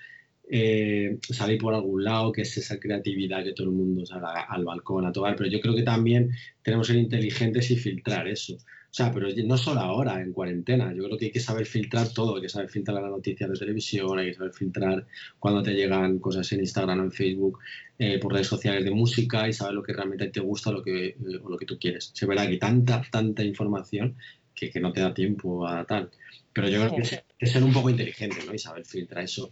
[0.51, 4.65] eh, salir por algún lado, que es esa creatividad que todo el mundo salga al
[4.65, 5.37] balcón a tomar.
[5.37, 6.31] Pero yo creo que también
[6.63, 8.57] tenemos que ser inteligentes y filtrar eso.
[8.91, 10.93] O sea, pero no solo ahora, en cuarentena.
[10.93, 12.35] Yo creo que hay que saber filtrar todo.
[12.35, 15.07] Hay que saber filtrar las noticias de televisión, hay que saber filtrar
[15.39, 17.61] cuando te llegan cosas en Instagram o en Facebook,
[17.99, 21.07] eh, por redes sociales de música y saber lo que realmente te gusta lo que,
[21.07, 22.11] eh, o lo que tú quieres.
[22.15, 24.17] Se verá que tanta, tanta información
[24.61, 26.11] que, que no te da tiempo a tal.
[26.53, 28.53] Pero yo creo que es, es ser un poco inteligente, ¿no?
[28.53, 29.51] Y saber filtrar eso.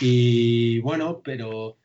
[0.00, 1.76] Y bueno, pero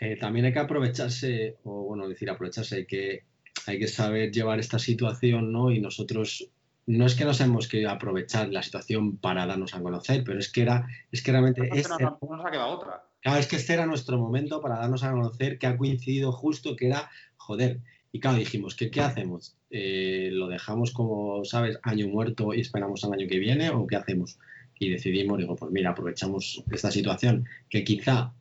[0.00, 3.24] eh, también hay que aprovecharse, o bueno, decir aprovecharse, hay que,
[3.66, 5.70] hay que saber llevar esta situación, ¿no?
[5.70, 6.50] Y nosotros,
[6.86, 10.50] no es que nos hemos que aprovechar la situación para darnos a conocer, pero es
[10.50, 13.04] que era, es que realmente este- no, no nos ha quedado otra.
[13.20, 16.76] Claro, es que este era nuestro momento para darnos a conocer que ha coincidido justo
[16.76, 17.80] que era, joder.
[18.12, 19.56] Y claro, dijimos, ¿qué, qué hacemos?
[19.76, 23.96] Eh, ¿Lo dejamos como, sabes, año muerto y esperamos al año que viene o qué
[23.96, 24.38] hacemos?
[24.78, 28.32] Y decidimos, digo, pues mira, aprovechamos esta situación que quizá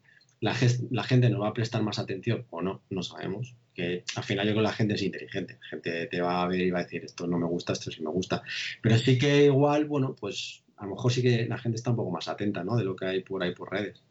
[0.41, 0.55] la,
[0.91, 3.55] la gente nos va a prestar más atención o no, no sabemos.
[3.73, 5.57] Que al final yo creo que la gente es inteligente.
[5.59, 7.89] La gente te va a ver y va a decir, esto no me gusta, esto
[7.89, 8.43] sí me gusta.
[8.83, 11.95] Pero sí que igual, bueno, pues a lo mejor sí que la gente está un
[11.95, 12.77] poco más atenta, ¿no?
[12.77, 14.03] De lo que hay por ahí por redes.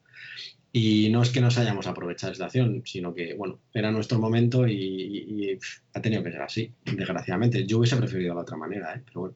[0.75, 4.19] Y no es que nos hayamos aprovechado de la situación, sino que, bueno, era nuestro
[4.19, 5.59] momento y, y- y,
[5.93, 7.67] ha tenido que ser así, desgraciadamente.
[7.67, 9.03] Yo hubiese preferido la otra manera, ¿eh?
[9.05, 9.35] pero bueno,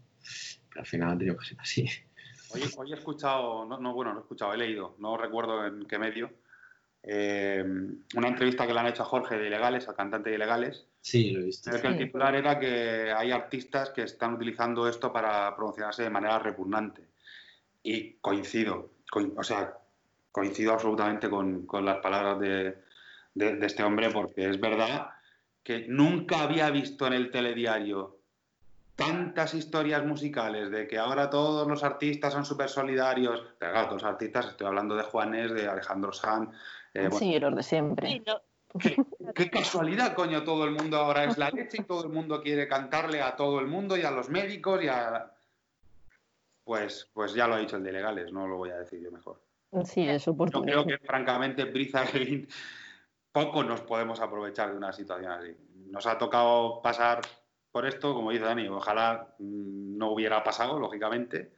[0.70, 1.84] pero al final ha tenido que ser así.
[2.54, 5.84] Hoy, hoy he escuchado, no, no, bueno, no he escuchado, he leído, no recuerdo en
[5.86, 6.30] qué medio,
[7.02, 7.62] eh,
[8.16, 11.30] una entrevista que le han hecho a Jorge de Ilegales, al cantante de Ilegales, Sí,
[11.32, 11.68] lo he visto.
[11.70, 12.04] en el que el Sí.
[12.06, 17.02] titular era que hay artistas que están utilizando esto para promocionarse de manera repugnante.
[17.82, 19.74] Y coincido, coin- o sea,
[20.36, 22.76] coincido absolutamente con, con las palabras de,
[23.32, 25.08] de- de este hombre, porque es verdad
[25.62, 28.18] que nunca había visto en el telediario
[28.96, 33.42] tantas historias musicales de que ahora todos los artistas son súper solidarios.
[33.58, 36.50] Pero claro, todos los artistas, estoy hablando de Juanes, de Alejandro Sanz.
[36.92, 38.08] eh, bueno, Sí, los de siempre.
[38.10, 38.42] Sí, lo-
[38.78, 38.96] ¿Qué,
[39.34, 42.68] qué casualidad, coño, todo el mundo ahora es la leche y todo el mundo quiere
[42.68, 45.32] cantarle a todo el mundo y a los médicos y a...
[46.62, 49.10] Pues, pues ya lo ha dicho el de legales, no lo voy a decir yo
[49.10, 49.40] mejor.
[49.84, 52.48] Sí, es Yo creo que francamente Briza Green
[53.32, 55.54] poco nos podemos aprovechar de una situación así.
[55.90, 57.20] Nos ha tocado pasar
[57.70, 61.52] por esto, como dice Dani, ojalá mm, no hubiera pasado, lógicamente,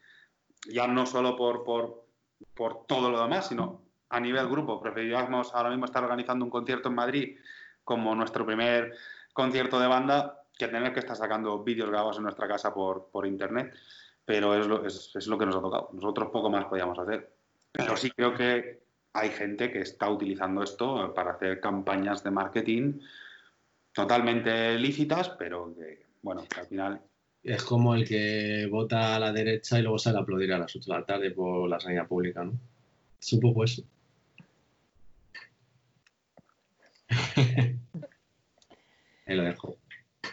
[0.68, 2.06] ya no solo por, por,
[2.54, 4.80] por todo lo demás, sino a nivel grupo.
[4.80, 7.38] Preferiríamos ahora mismo estar organizando un concierto en Madrid
[7.84, 8.96] como nuestro primer
[9.32, 13.24] concierto de banda que tener que estar sacando vídeos grabados en nuestra casa por, por
[13.24, 13.72] internet,
[14.24, 15.90] pero es lo, es, es lo que nos ha tocado.
[15.92, 17.37] Nosotros poco más podíamos hacer.
[17.72, 18.80] Pero sí creo que
[19.12, 23.00] hay gente que está utilizando esto para hacer campañas de marketing
[23.92, 27.00] totalmente lícitas, pero que, bueno, que al final
[27.42, 30.74] Es como el que vota a la derecha y luego sale a aplaudir a las
[30.74, 32.52] 8 de la tarde por la sanidad pública, ¿no?
[33.20, 33.82] Es un poco eso.
[39.26, 39.77] Ahí lo dejo.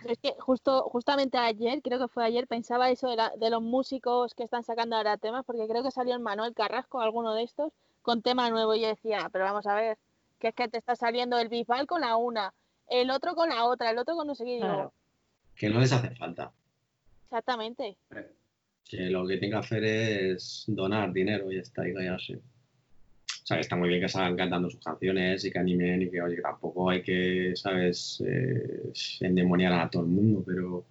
[0.06, 3.62] Es que justo, justamente ayer, creo que fue ayer, pensaba eso de, la- de los
[3.62, 7.44] músicos que están sacando ahora temas, porque creo que salió el Manuel Carrasco, alguno de
[7.44, 8.76] estos, con tema nuevo.
[8.76, 9.98] Y yo decía, pero vamos a ver,
[10.40, 12.54] que es que te está saliendo el Bisbal con la una,
[12.88, 14.60] el otro con la otra, el otro con no sé qué.
[14.60, 14.94] Claro.
[15.56, 16.52] Que no les hace falta.
[17.24, 17.98] exactamente.
[18.12, 18.32] eh,
[18.88, 22.40] Que lo que tiene que hacer es donar dinero y está, y callarse.
[23.46, 26.20] O sea, está muy bien que salgan cantando sus canciones y que animen y que,
[26.20, 30.84] oye, tampoco hay que, ¿sabes?, eh, endemoniar a todo el mundo, pero,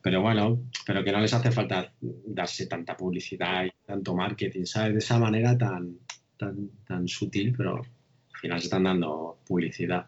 [0.00, 4.94] pero bueno, pero que no les hace falta darse tanta publicidad y tanto marketing, ¿sabes?
[4.94, 5.98] De esa manera tan,
[6.38, 10.06] tan, tan sutil, pero al final se están dando publicidad.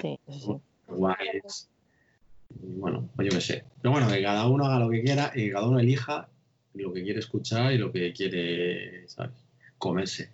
[0.00, 0.18] Sí,
[2.48, 3.64] Y bueno, pues yo qué sé.
[3.82, 6.30] Pero bueno, que cada uno haga lo que quiera y que cada uno elija
[6.72, 9.32] lo que quiere escuchar y lo que quiere, ¿sabes?
[9.76, 10.30] Comerse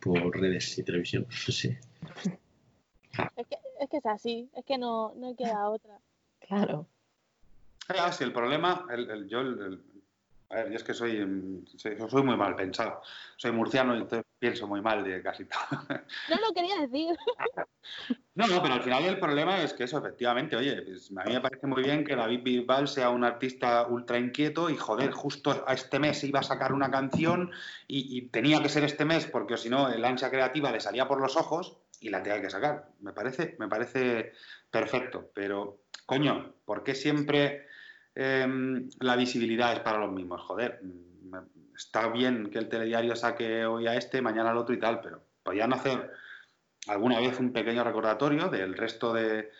[0.00, 1.26] por redes y televisión.
[1.30, 1.76] Sí.
[3.36, 5.98] Es que, es que es así, es que no, no queda otra.
[6.40, 6.86] Claro.
[7.88, 9.82] Ah, sí, el problema, el, el- yo, el- el-
[10.50, 13.00] a ver, yo es que soy, mm, soy, soy muy mal pensado.
[13.36, 15.86] Soy murciano y entonces pienso muy mal de casi todo.
[16.28, 17.16] No lo quería decir.
[18.34, 21.32] No, no, pero al final el problema es que eso, efectivamente, oye, pues a mí
[21.32, 25.64] me parece muy bien que David Bisbal sea un artista ultra inquieto y, joder, justo
[25.66, 27.50] a este mes iba a sacar una canción
[27.86, 31.08] y, y tenía que ser este mes porque si no el ansia creativa le salía
[31.08, 32.90] por los ojos y la tenía que sacar.
[33.00, 34.32] Me parece, me parece
[34.70, 37.66] perfecto, pero, coño, ¿por qué siempre
[38.14, 40.42] em, la visibilidad es para los mismos?
[40.42, 40.80] Joder,
[41.76, 45.22] está bien que el telediario saque hoy a este, mañana al otro y tal, pero
[45.42, 46.10] podían hacer
[46.88, 49.50] alguna vez un pequeño recordatorio del resto de,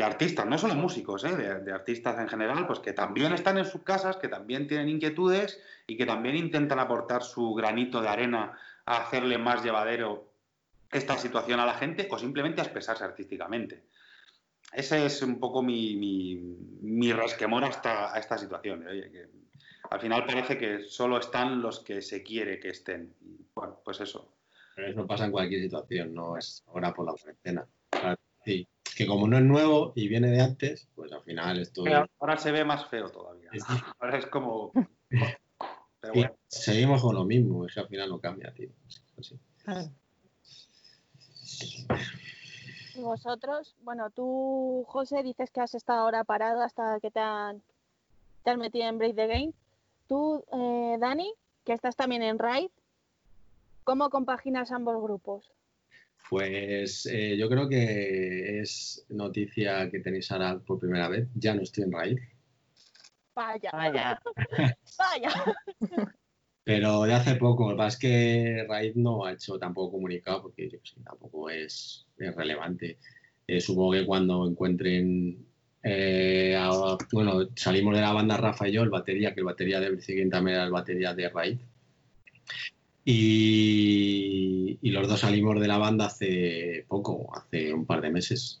[0.00, 1.34] artistas, no solo músicos, ¿eh?
[1.36, 5.60] de, artistas en general, pues que también están en sus casas, que también tienen inquietudes
[5.86, 10.28] y que también intentan aportar su granito de arena a hacerle más llevadero
[10.90, 13.84] esta situación a la gente o simplemente a expresarse artísticamente.
[14.72, 16.36] Ese es un poco mi, mi,
[16.82, 17.68] mi resquemor a
[18.18, 18.84] esta, situación.
[18.88, 19.28] ¿eh?
[19.90, 23.14] Al final parece que solo están los que se quiere que estén.
[23.20, 24.32] Y, bueno, pues eso.
[24.74, 27.66] Pero eso pasa en cualquier situación, no es ahora por la cuarentena.
[28.44, 28.66] Sí.
[28.96, 32.36] Que como no es nuevo y viene de antes, pues al final esto Pero ahora
[32.36, 33.50] se ve más feo todavía.
[33.98, 34.72] Ahora es como.
[36.00, 38.70] Pero Sí, bueno, seguimos con lo mismo, es que al final no cambia, tío.
[39.18, 39.36] Así.
[42.94, 47.62] Y vosotros, bueno, tú, José, dices que has estado ahora parado hasta que te han,
[48.44, 49.52] te has metido en Break the Game.
[50.08, 51.32] Tú, eh, Dani,
[51.64, 52.70] que estás también en Raid,
[53.84, 55.52] ¿cómo compaginas ambos grupos?
[56.30, 61.28] Pues eh, yo creo que es noticia que tenéis ahora por primera vez.
[61.34, 62.20] Ya no estoy en raíz,
[63.34, 64.20] Vaya, Vaya.
[64.98, 65.30] vaya.
[66.64, 67.64] pero de hace poco.
[67.64, 71.48] Lo que pasa es que Raid no ha hecho tampoco comunicado porque yo sé, tampoco
[71.50, 72.98] es, es relevante.
[73.46, 75.47] Eh, supongo que cuando encuentren.
[75.90, 76.58] Eh,
[77.12, 80.28] bueno, salimos de la banda Rafa y yo, el batería, que el batería de Everything
[80.28, 81.58] también era el batería de Raid.
[83.06, 88.60] Y, y los dos salimos de la banda hace poco, hace un par de meses.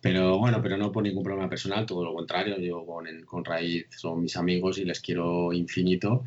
[0.00, 2.58] Pero bueno, pero no por ningún problema personal, todo lo contrario.
[2.58, 6.24] Yo con, con Raíz son mis amigos y les quiero infinito.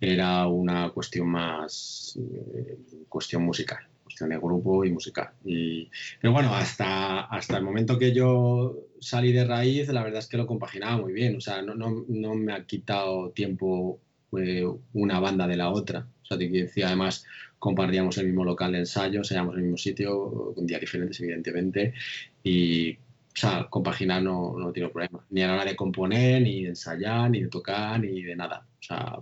[0.00, 2.78] Era una cuestión más, eh,
[3.10, 5.30] cuestión musical, cuestión de grupo y musical.
[5.42, 10.36] Pero bueno, hasta, hasta el momento que yo salí de Raíz, la verdad es que
[10.36, 11.36] lo compaginaba muy bien.
[11.36, 14.00] O sea, no, me ha quitado tiempo
[14.38, 16.06] eh, una banda de la otra.
[16.22, 17.24] O sea, te decía, además,
[17.58, 21.94] compartíamos el mismo local de ensayo, ensayamos en el mismo sitio, con días diferentes, evidentemente,
[22.42, 22.98] y, o
[23.34, 27.30] sea, compaginar no, no tiene problema, ni a la hora de componer, ni de ensayar,
[27.30, 28.66] ni de tocar, ni de nada.
[28.80, 29.18] O sea,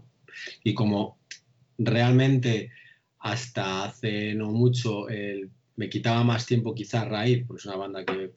[0.63, 1.19] y como
[1.79, 2.71] realmente
[3.19, 5.07] hasta hace no mucho
[5.77, 8.33] me quitaba más tiempo quizás Raíz, porque es una banda que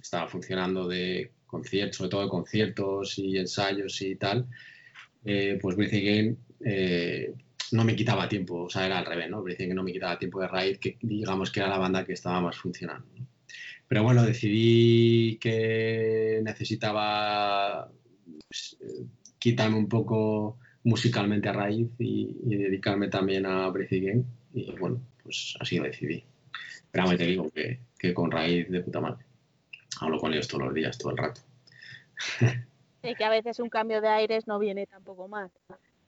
[0.00, 4.46] estaba funcionando de conciertos, sobre todo de conciertos y ensayos y tal,
[5.24, 7.34] eh, pues Breathing Game eh,
[7.72, 9.42] no me quitaba tiempo, o sea, era al revés, ¿no?
[9.42, 12.12] Breathing Game no me quitaba tiempo de Raid, que digamos que era la banda que
[12.12, 13.06] estaba más funcionando.
[13.88, 17.90] Pero bueno, decidí que necesitaba
[18.48, 18.78] pues,
[19.38, 24.24] quitarme un poco musicalmente a Raid y, y dedicarme también a Breathing Game,
[24.54, 26.24] y bueno, pues así lo decidí.
[26.90, 29.24] Pero te digo que, que con Raid de puta madre.
[30.00, 31.40] Hablo con ellos todos los días, todo el rato.
[33.04, 35.50] Y que a veces un cambio de aires no viene tampoco mal.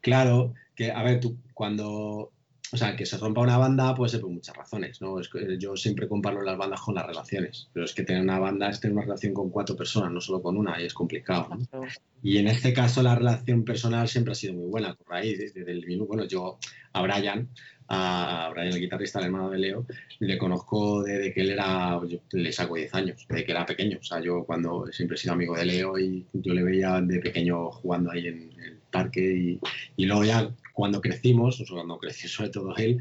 [0.01, 2.31] Claro, que a ver, tú cuando,
[2.73, 5.19] o sea, que se rompa una banda puede ser por muchas razones, ¿no?
[5.19, 8.39] Es que yo siempre comparo las bandas con las relaciones, pero es que tener una
[8.39, 11.49] banda es tener una relación con cuatro personas, no solo con una, y es complicado,
[11.73, 11.83] ¿no?
[12.23, 15.69] Y en este caso la relación personal siempre ha sido muy buena, por ahí, desde
[15.69, 16.59] el minuto, bueno, yo
[16.93, 17.49] a Brian,
[17.89, 19.87] a Brian el guitarrista, el hermano de Leo,
[20.21, 23.99] le conozco desde que él era, yo le saco 10 años, desde que era pequeño,
[24.01, 27.21] o sea, yo cuando siempre he sido amigo de Leo y yo le veía de
[27.21, 29.61] pequeño jugando ahí en el parque y,
[29.97, 32.99] y luego ya cuando crecimos, o sea, cuando creció sobre todo él,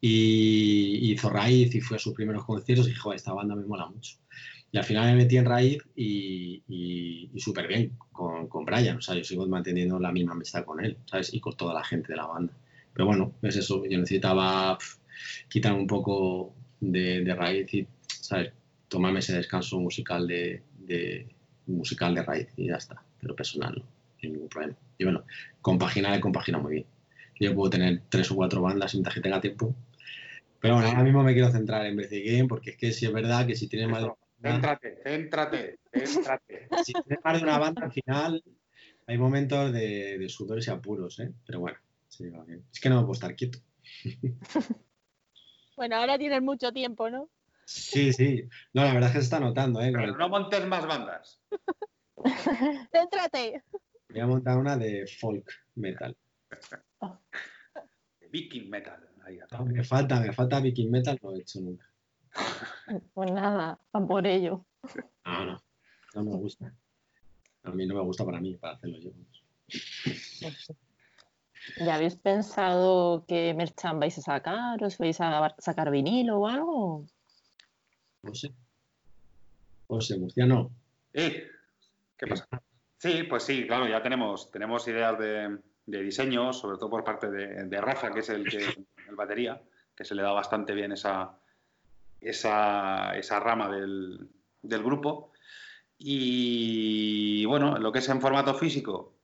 [0.00, 3.64] y hizo Raíz y fue a sus primeros conciertos y dije, "Joder, esta banda me
[3.64, 4.16] mola mucho.
[4.72, 8.96] Y al final me metí en Raíz y, y- súper bien con, con Brian.
[8.96, 11.32] O sea, yo sigo manteniendo la misma amistad con él, ¿sabes?
[11.34, 12.52] Y con toda la gente de la banda.
[12.94, 13.84] Pero bueno, es eso.
[13.86, 14.98] Yo necesitaba pf,
[15.48, 18.52] quitar un poco de, de raíz y, ¿sabes?
[18.88, 21.28] Tomarme ese descanso musical de, de-
[21.66, 23.02] musical de raíz y ya está.
[23.20, 23.84] Pero personal, no.
[24.20, 24.76] Sin ningún problema.
[24.98, 25.24] Y bueno,
[25.60, 26.86] compaginar, compagina muy bien.
[27.40, 29.74] Yo puedo tener tres o cuatro bandas mientras que tenga tiempo.
[30.60, 33.12] Pero bueno, ahora mismo me quiero centrar en BC Game porque es que sí es
[33.12, 34.10] verdad que si tienes más de
[34.42, 36.68] Céntrate, céntrate, céntrate.
[36.84, 38.42] Si tienes más de una banda, al final
[39.06, 41.32] hay momentos de, de sudores y apuros, ¿eh?
[41.46, 41.78] Pero bueno,
[42.12, 42.64] sí, va bien.
[42.72, 43.58] Es que no me puedo estar quieto.
[45.74, 47.30] Bueno, ahora tienes mucho tiempo, ¿no?
[47.64, 48.46] Sí, sí.
[48.74, 49.90] No, la verdad es que se está notando, ¿eh?
[49.92, 51.40] Pero no montes más bandas.
[52.92, 53.64] Céntrate.
[54.10, 56.16] Voy a montar una de folk metal.
[58.30, 59.08] Viking metal.
[59.24, 61.86] Ahí, No, me falta, me falta Viking metal, no lo he hecho nunca.
[63.14, 64.66] Pues nada, a por ello.
[65.24, 65.62] No, no,
[66.14, 66.74] no me gusta.
[67.64, 69.10] A mí no me gusta para mí, para hacerlo yo.
[71.78, 74.82] ¿Ya habéis pensado qué merchan vais a sacar?
[74.82, 77.06] ¿Os vais a sacar vinilo o algo?
[78.22, 78.52] No sé.
[79.86, 80.70] José Murciano.
[81.12, 81.48] Eh,
[82.16, 82.48] ¿Qué pasa?
[82.98, 87.30] Sí, pues sí, claro, ya tenemos, tenemos ideas de, de diseño, sobre todo por parte
[87.30, 88.58] de, de Rafa, que es el, que,
[89.08, 89.60] el batería,
[89.94, 91.36] que se le da bastante bien esa,
[92.20, 94.28] esa, esa rama del,
[94.62, 95.32] del grupo.
[95.98, 99.14] Y bueno, lo que es en formato físico,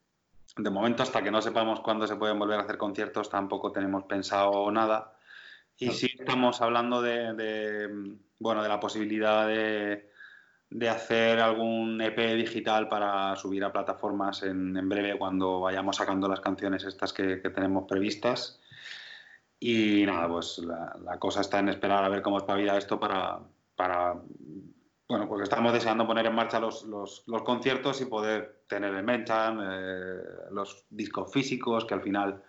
[0.59, 4.05] de momento hasta que no sepamos cuándo se pueden volver a hacer conciertos, tampoco tenemos
[4.05, 5.15] pensado nada.
[5.79, 10.11] Y sí estamos hablando de, de, bueno, de la posibilidad de,
[10.71, 16.29] de hacer algún EP digital para subir a plataformas en, en breve cuando vayamos sacando
[16.29, 18.61] las canciones estas que, que tenemos previstas.
[19.61, 23.39] Y nada, pues la, la, cosa está en esperar a ver cómo espabila esto para,
[23.77, 24.17] para
[25.09, 29.03] bueno, porque estamos deseando poner en marcha los, los, los conciertos y poder tener el
[29.03, 32.43] Menchan, eh, los discos físicos, que al final,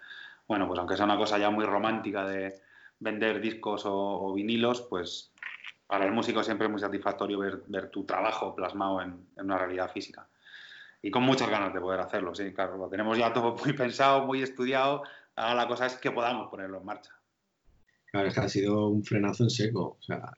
[0.46, 2.60] bueno, pues aunque sea una cosa ya muy romántica de
[3.00, 5.32] vender discos o, o vinilos, pues
[5.88, 9.58] para el músico siempre es muy satisfactorio ver, ver tu trabajo plasmado en, en, una
[9.58, 10.28] realidad física.
[11.02, 14.26] Y con muchas ganas de poder hacerlo, sí, claro, lo tenemos ya todo muy pensado,
[14.26, 15.04] muy estudiado,
[15.38, 17.12] ahora la cosa es que podamos ponerlo en marcha.
[18.12, 20.34] Claro, es que ha sido un frenazo en seco, o sea...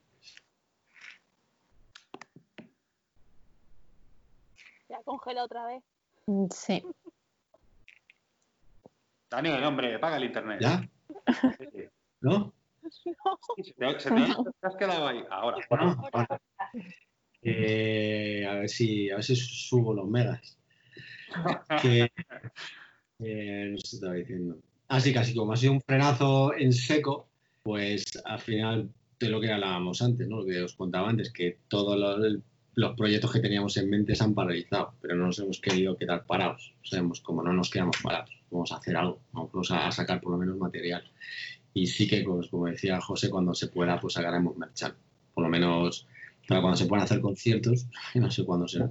[5.04, 5.82] Congela otra vez.
[6.54, 6.82] Sí.
[9.30, 10.60] Daniel, hombre, paga el internet.
[10.60, 10.88] ¿Ya?
[11.58, 11.88] Sí.
[12.20, 12.38] ¿No?
[12.42, 12.52] No.
[13.62, 14.16] Se te, se te,
[14.60, 15.22] te has quedado ahí.
[15.30, 15.58] Ahora.
[15.70, 16.40] Bueno, ahora.
[17.42, 20.58] Eh, a ver si a ver si subo los megas.
[21.80, 22.10] Que
[23.18, 24.58] eh, no sé qué estaba diciendo.
[24.88, 27.28] Así casi como ha sido un frenazo en seco,
[27.62, 30.40] pues al final de lo que hablábamos antes, ¿no?
[30.40, 32.42] Lo que os contaba antes, que todos los,
[32.74, 36.24] los proyectos que teníamos en mente se han paralizado, pero no nos hemos querido quedar
[36.24, 36.74] parados.
[36.82, 40.38] Sabemos como no nos quedamos parados, vamos a hacer algo, vamos a sacar por lo
[40.38, 41.04] menos material.
[41.74, 44.94] Y sí que, pues, como decía José, cuando se pueda, pues sacaremos merchan.
[45.34, 46.06] Por lo menos
[46.46, 48.90] para cuando se puedan hacer conciertos, no sé cuándo será.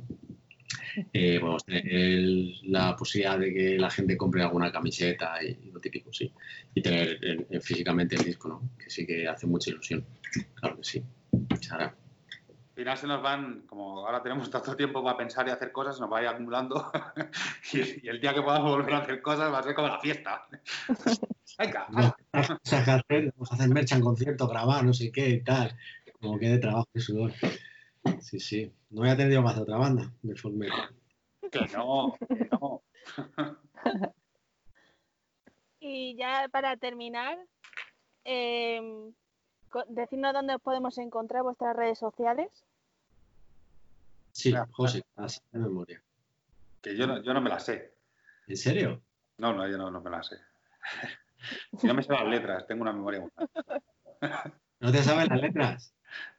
[1.13, 5.71] Eh, podemos tener el, la posibilidad de que la gente compre alguna camiseta y, y
[5.71, 6.31] lo típico, sí.
[6.73, 8.69] Y tener el, el, físicamente el disco, ¿no?
[8.77, 10.05] Que sí que hace mucha ilusión.
[10.55, 11.03] Claro que sí.
[11.61, 11.95] Sara.
[12.81, 15.99] Al final se nos van, como ahora tenemos tanto tiempo para pensar y hacer cosas,
[15.99, 16.91] nos va a ir acumulando
[17.73, 19.99] y, y, el día que podamos volver a hacer cosas va a ser como la
[19.99, 20.47] fiesta.
[21.59, 25.29] Venga, no, vamos a hacer, vamos a hacer merch en concierto, grabar, no sé qué
[25.29, 25.77] y tal.
[26.19, 27.33] Como que de trabajo y sudor.
[28.19, 28.73] Sí, sí.
[28.89, 30.95] No voy a tener yo más de otra banda de folk metal.
[31.51, 32.81] Que no, que no.
[35.79, 37.37] y ya para terminar,
[38.25, 39.11] eh,
[39.89, 42.65] decirnos dónde os podemos encontrar vuestras redes sociales.
[44.41, 46.01] Sí, José, así de memoria.
[46.81, 47.93] Que yo no, yo no me las sé.
[48.47, 48.99] ¿En serio?
[49.37, 50.37] No, no, yo no, no me las sé.
[51.81, 53.31] No me sé las letras, tengo una memoria muy
[54.79, 55.93] ¿No te sabes las letras?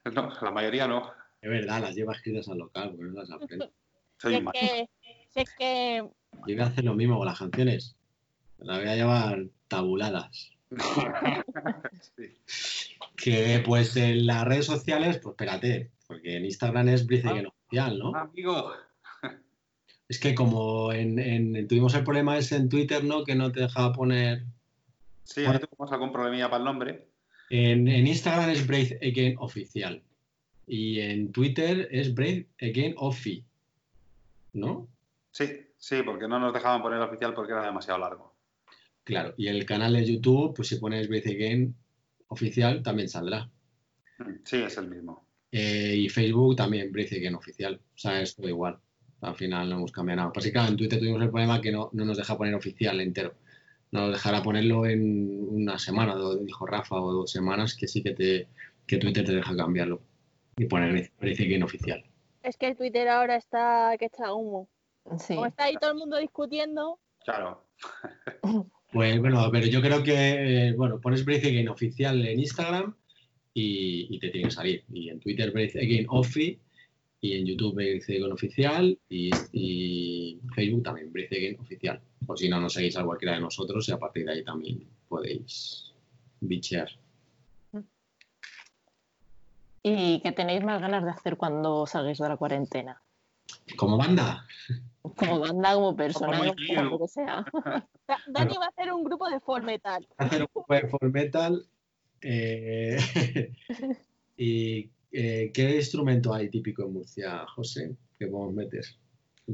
[0.05, 1.11] No, la mayoría no.
[1.41, 3.69] Es verdad, las lleva escritas al local, porque no las aprendo.
[4.17, 4.89] Soy es que,
[5.35, 5.97] es que...
[5.97, 7.97] Yo voy a hacer lo mismo con las canciones.
[8.59, 10.51] Las voy a llevar tabuladas.
[12.15, 12.37] sí.
[13.17, 17.53] Que pues en las redes sociales, pues espérate, porque en Instagram es Bricegen ah, oficial,
[17.53, 17.53] ¿no?
[17.79, 18.73] Amigo.
[20.07, 23.23] Es que como en, en, tuvimos el problema ese en Twitter, ¿no?
[23.23, 24.43] Que no te dejaba poner.
[25.23, 27.07] Sí, ahí tuvimos algún problemilla para el nombre.
[27.49, 30.03] En, en Instagram es Brave Again Oficial.
[30.67, 33.43] Y en Twitter es Brave Again Offi.
[34.53, 34.87] ¿No?
[35.31, 35.45] Sí,
[35.77, 38.35] sí, porque no nos dejaban poner oficial porque era demasiado largo.
[39.03, 41.75] Claro, y el canal de YouTube, pues si pones Brave Again
[42.27, 43.49] Oficial, también saldrá.
[44.43, 45.22] Sí, es el mismo.
[45.55, 47.75] Eh, y Facebook también, Brave Again Oficial.
[47.75, 48.79] O sea, es todo igual.
[49.21, 50.33] Al final no hemos cambiado nada.
[50.33, 52.99] Pues sí, claro, en Twitter tuvimos el problema que no, no nos deja poner oficial
[52.99, 53.35] entero
[53.93, 58.47] nos dejará ponerlo en una semana, dijo Rafa, o dos semanas, que sí que, te,
[58.87, 60.01] que Twitter te deja cambiarlo
[60.57, 62.03] y poner parece que inoficial.
[62.41, 64.67] Es que el Twitter ahora está que echa humo.
[65.19, 65.35] Sí.
[65.35, 66.99] Como está ahí todo el mundo discutiendo.
[67.23, 67.63] Claro.
[68.93, 72.95] Pues bueno, pero yo creo que, eh, bueno, pones Breath Again oficial en Instagram
[73.53, 74.83] y, y, te tiene que salir.
[74.91, 76.59] Y en Twitter Breath Again Offi
[77.21, 82.01] Y en YouTube Bricegen Oficial y, y Facebook también Bricegen Oficial.
[82.27, 84.87] O si no, nos seguís a cualquiera de nosotros y a partir de ahí también
[85.07, 85.93] podéis
[86.41, 86.89] bichear.
[89.81, 93.01] ¿Y qué tenéis más ganas de hacer cuando salgáis de la cuarentena?
[93.77, 94.45] Como banda,
[95.15, 97.45] Como banda, como persona, Como lo que sea.
[98.07, 100.05] Da- Dani va a hacer un grupo de folk metal.
[100.17, 101.65] hacer un grupo de folk metal.
[102.23, 102.97] Eh,
[104.37, 108.85] ¿Y eh, qué instrumento hay típico en Murcia, José, que podemos meter?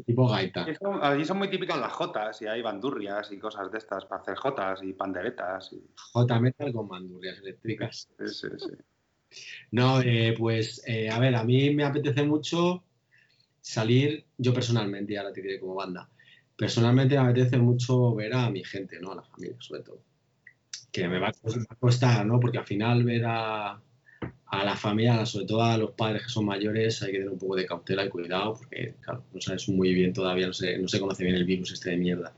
[0.05, 0.67] Tipo gaita.
[1.01, 4.35] Allí son muy típicas las jotas y hay bandurrias y cosas de estas para hacer
[4.35, 5.73] jotas y panderetas.
[5.73, 5.81] Y...
[6.13, 8.07] J metal con bandurrias eléctricas.
[8.19, 9.41] Sí, sí, sí.
[9.71, 12.83] No, eh, pues eh, a ver, a mí me apetece mucho
[13.61, 16.09] salir, yo personalmente, y ahora te diré como banda,
[16.55, 19.11] personalmente me apetece mucho ver a mi gente, ¿no?
[19.11, 20.01] A la familia, sobre todo.
[20.91, 22.39] Que me va a costar, ¿no?
[22.39, 23.79] Porque al final ver a,
[24.47, 27.37] a la familia, sobre todo a los padres que son mayores, hay que tener un
[27.39, 30.87] poco de cautela y cuidado, porque, claro, no sabes muy bien todavía, no se, no
[30.87, 32.33] se conoce bien el virus este de mierda.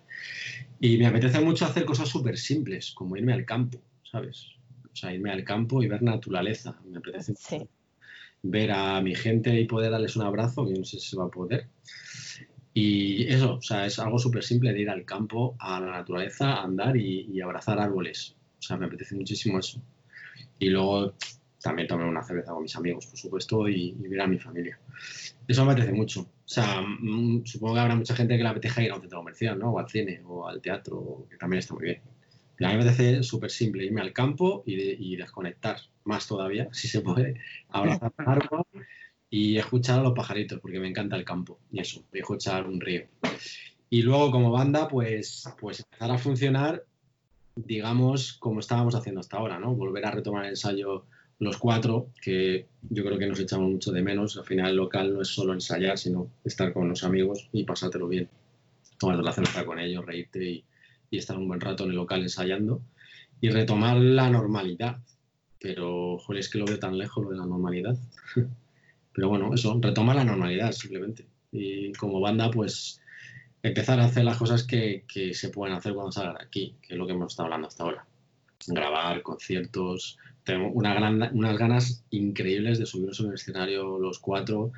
[0.79, 4.47] Y me apetece mucho hacer cosas súper simples, como irme al campo, ¿sabes?
[4.91, 6.77] O sea, irme al campo y ver naturaleza.
[6.85, 7.67] Me apetece mucho Sí.
[8.43, 11.25] ver a mi gente y poder darles un abrazo, que no sé si se va
[11.25, 11.67] a poder.
[12.73, 16.53] Y eso, o sea, es algo súper simple de ir al campo, a la naturaleza,
[16.53, 18.35] a andar y, y abrazar árboles.
[18.61, 19.81] O sea, me apetece muchísimo eso.
[20.59, 21.15] Y luego
[21.61, 24.79] también tomar una cerveza con mis amigos, por supuesto, y, y ver a mi familia.
[25.47, 26.21] Eso me apetece mucho.
[26.21, 29.17] O sea, mm, supongo que habrá mucha gente que le apetezca ir a un centro
[29.19, 29.71] comercial, ¿no?
[29.71, 32.01] O al cine, o al teatro, que también está muy bien.
[32.55, 36.27] Pero a mí me apetece súper simple, irme al campo y, de- y desconectar, más
[36.27, 37.39] todavía, si se puede,
[37.69, 38.63] abrazar un árbol
[39.29, 42.79] y escuchar a los pajaritos, porque me encanta el campo y eso, y escuchar un
[42.79, 43.05] río.
[43.89, 46.83] Y luego como banda, pues, pues empezar a funcionar,
[47.55, 49.75] digamos, como estábamos haciendo hasta ahora, ¿no?
[49.75, 51.05] Volver a retomar el ensayo
[51.39, 54.37] los cuatro, que yo creo que nos echamos mucho de menos.
[54.37, 58.07] Al final el local no es solo ensayar, sino estar con los amigos y pasártelo
[58.07, 58.29] bien.
[58.99, 60.63] Tomarte la cerveza con ellos, reírte y,
[61.09, 62.81] y estar un buen rato en el local ensayando.
[63.41, 64.99] Y retomar la normalidad.
[65.59, 67.97] Pero, joder, es que lo veo tan lejos lo de la normalidad.
[69.13, 71.25] Pero bueno, eso, retomar la normalidad simplemente.
[71.51, 73.00] Y como banda, pues
[73.63, 76.93] empezar a hacer las cosas que, que se pueden hacer cuando salgan de aquí, que
[76.93, 78.05] es lo que hemos estado hablando hasta ahora.
[78.67, 80.17] Grabar, conciertos.
[80.43, 84.71] Tenemos una gran- unas ganas increíbles de subirnos en el escenario los cuatro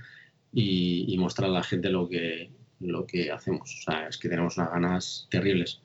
[0.54, 3.80] y, y mostrar a la gente lo que, lo que hacemos.
[3.80, 5.82] O sea, es que tenemos unas ganas terribles.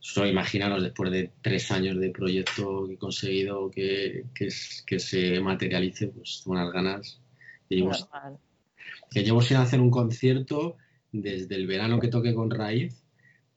[0.00, 4.48] Solo imaginaros después de tres años de proyecto que he conseguido que, que,
[4.86, 7.20] que se materialice, pues tengo unas ganas.
[7.68, 7.90] que llevo,
[9.10, 10.76] que llevo sin hacer un concierto
[11.14, 13.04] desde el verano que toqué con Raíz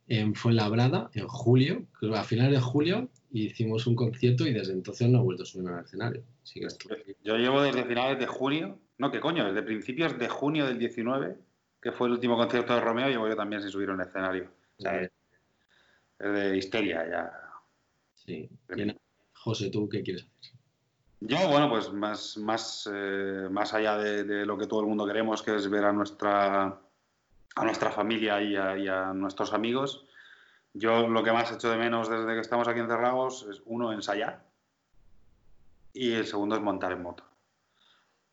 [0.07, 5.09] en Fuenlabrada, en julio, que a finales de julio, hicimos un concierto y desde entonces
[5.09, 6.23] no he vuelto a subirme al escenario.
[6.43, 9.45] Así que estoy- Yo llevo desde finales de junio, no, ¿qué coño?
[9.45, 11.35] Desde principios de junio del 19,
[11.81, 14.51] que fue el último concierto de Romeo, llevo yo también sin subir a un escenario.
[14.77, 15.11] O sea, es
[16.19, 17.31] es de histeria ya.
[18.13, 18.49] Sí.
[19.33, 20.57] José, ¿tú qué quieres hacer?
[21.19, 25.05] Yo, bueno, pues más, más, eh, más allá de, de lo que todo el mundo
[25.05, 26.79] queremos, que es ver a nuestra,
[27.57, 30.05] a nuestra familia y a, nuestros amigos,
[30.73, 34.45] yo lo que más echo de menos desde que estamos aquí encerrados es, uno, ensayar
[35.91, 37.23] y el segundo es montar en moto.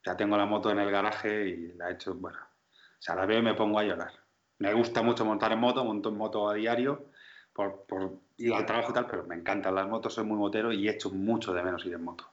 [0.05, 3.25] Ya tengo la moto en el garaje y la he hecho, bueno, o sea, la
[3.25, 4.13] veo y me pongo a llorar.
[4.59, 7.07] Me gusta mucho montar en moto, monto en moto a diario
[7.55, 10.71] por, por ir al trabajo y tal, pero me encantan las motos, soy muy motero
[10.71, 12.31] y echo mucho de menos ir en moto.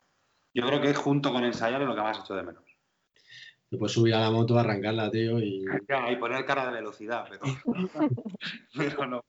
[0.53, 2.65] Yo creo que junto con ensayar es lo que más echo de menos.
[3.71, 7.25] Te puedes subir a la moto, arrancarla, tío, y Ya, y poner cara de velocidad,
[7.29, 7.41] pero,
[8.75, 9.23] pero no,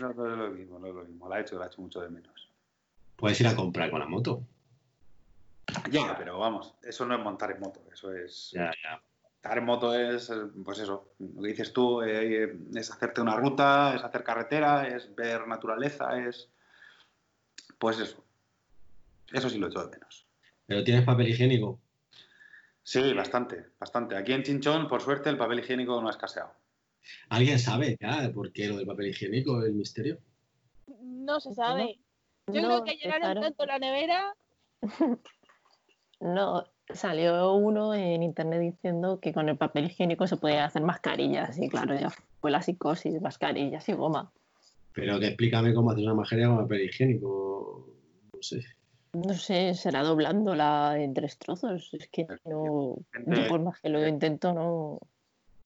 [0.00, 1.28] no, no es lo mismo, no es lo mismo.
[1.28, 2.50] La he hecho, la he hecho mucho de menos.
[3.14, 4.42] puedes ir a comprar con la moto.
[5.92, 8.50] Ya, pero vamos, eso no es montar en moto, eso es...
[8.52, 9.00] Ya, ya.
[9.34, 10.34] Montar en moto es, eh,
[10.64, 15.14] pues eso, lo que dices tú, eh, es hacerte una ruta, es hacer carretera, es
[15.14, 16.48] ver naturaleza, es...
[17.78, 18.24] Pues eso.
[19.32, 20.26] Eso sí lo echo de menos.
[20.66, 21.78] Pero tienes papel higiénico.
[22.82, 24.16] Sí, bastante, bastante.
[24.16, 26.52] Aquí en Chinchón, por suerte, el papel higiénico no ha escaseado.
[27.28, 30.18] ¿Alguien sabe ya por qué lo del papel higiénico, el misterio?
[31.00, 31.98] No se sabe.
[32.48, 34.34] Yo No creo que llenaron tanto la nevera.
[36.22, 41.58] No, salió uno en internet diciendo que con el papel higiénico se podía hacer mascarillas
[41.58, 42.10] y claro, ya
[42.40, 44.30] fue la psicosis, mascarillas y goma.
[44.92, 47.88] Pero que explícame cómo haces una mascarilla con papel higiénico.
[48.32, 48.62] No sé.
[49.14, 51.90] No sé, será doblándola en tres trozos.
[51.92, 52.96] Es que no,
[53.26, 54.98] yo por más que lo intento no,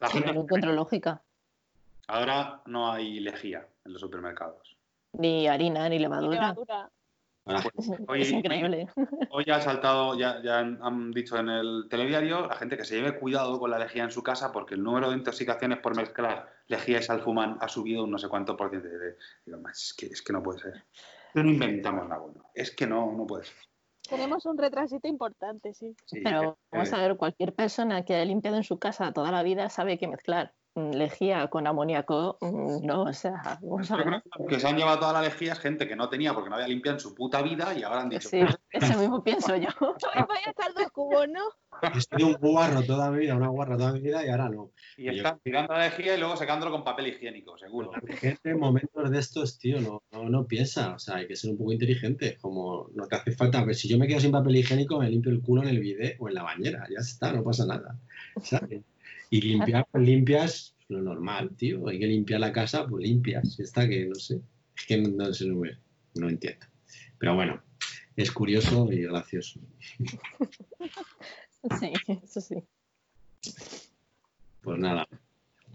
[0.00, 1.22] La no gente, encuentro lógica.
[2.08, 4.76] ahora no hay lejía en los supermercados.
[5.12, 6.40] Ni harina, ni levadura.
[6.40, 6.90] levadura.
[7.44, 8.88] Ahora, Pues Es hoy, increíble.
[9.30, 12.96] hoy ha saltado, ya, ya han, han dicho en el telediario, la gente que se
[12.96, 16.52] lleve cuidado con la lejía en su casa porque el número de intoxicaciones por mezclar
[16.66, 18.88] lejía y salfumán ha subido un no sé cuánto por ciento.
[18.88, 20.82] Y digo, "Mas, es, que, es que no puede ser.
[21.42, 22.50] No inventamos nada bueno.
[22.54, 23.56] Es que no, no puede ser.
[24.08, 25.94] Tenemos un retrasito importante, sí.
[26.06, 29.30] Sí, Pero eh, vamos a ver, cualquier persona que haya limpiado en su casa toda
[29.32, 34.22] la vida sabe que mezclar lejía con amoníaco, mm, no, o sea, vamos a ver.
[34.48, 36.68] que se han llevado toda la lejía es gente que no tenía porque no había
[36.68, 39.68] limpiado en su puta vida y ahora han dicho, Sí, eso mismo pienso yo.
[39.80, 41.40] Voy a estar dos cubos, ¿no?
[41.82, 44.72] he sido un guarro toda mi vida, una guarra toda mi vida y ahora no.
[44.96, 47.90] y están tirando la lejía y luego secándolo con papel higiénico, seguro.
[48.02, 50.94] La gente en momentos de estos, tío, no, no, no piensa.
[50.94, 52.38] O sea, hay que ser un poco inteligente.
[52.40, 53.64] Como no te hace falta.
[53.64, 56.16] Pues si yo me quedo sin papel higiénico, me limpio el culo en el bidet
[56.18, 56.86] o en la bañera.
[56.90, 57.98] Ya está, no pasa nada.
[58.42, 58.82] ¿sabes?
[59.30, 61.88] Y limpiar, pues limpias lo normal, tío.
[61.88, 63.56] Hay que limpiar la casa, pues limpias.
[63.56, 64.40] Ya está, que no sé.
[64.76, 65.78] Es que no, sé, no, me-
[66.14, 66.66] no entiendo.
[67.18, 67.62] Pero bueno,
[68.16, 69.60] es curioso y gracioso.
[71.80, 72.62] Sí, eso sí.
[74.62, 75.04] Pues nada.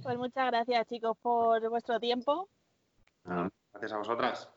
[0.04, 2.50] Pues muchas gracias, chicos, por vuestro tiempo.
[3.26, 4.50] Gracias a vosotras.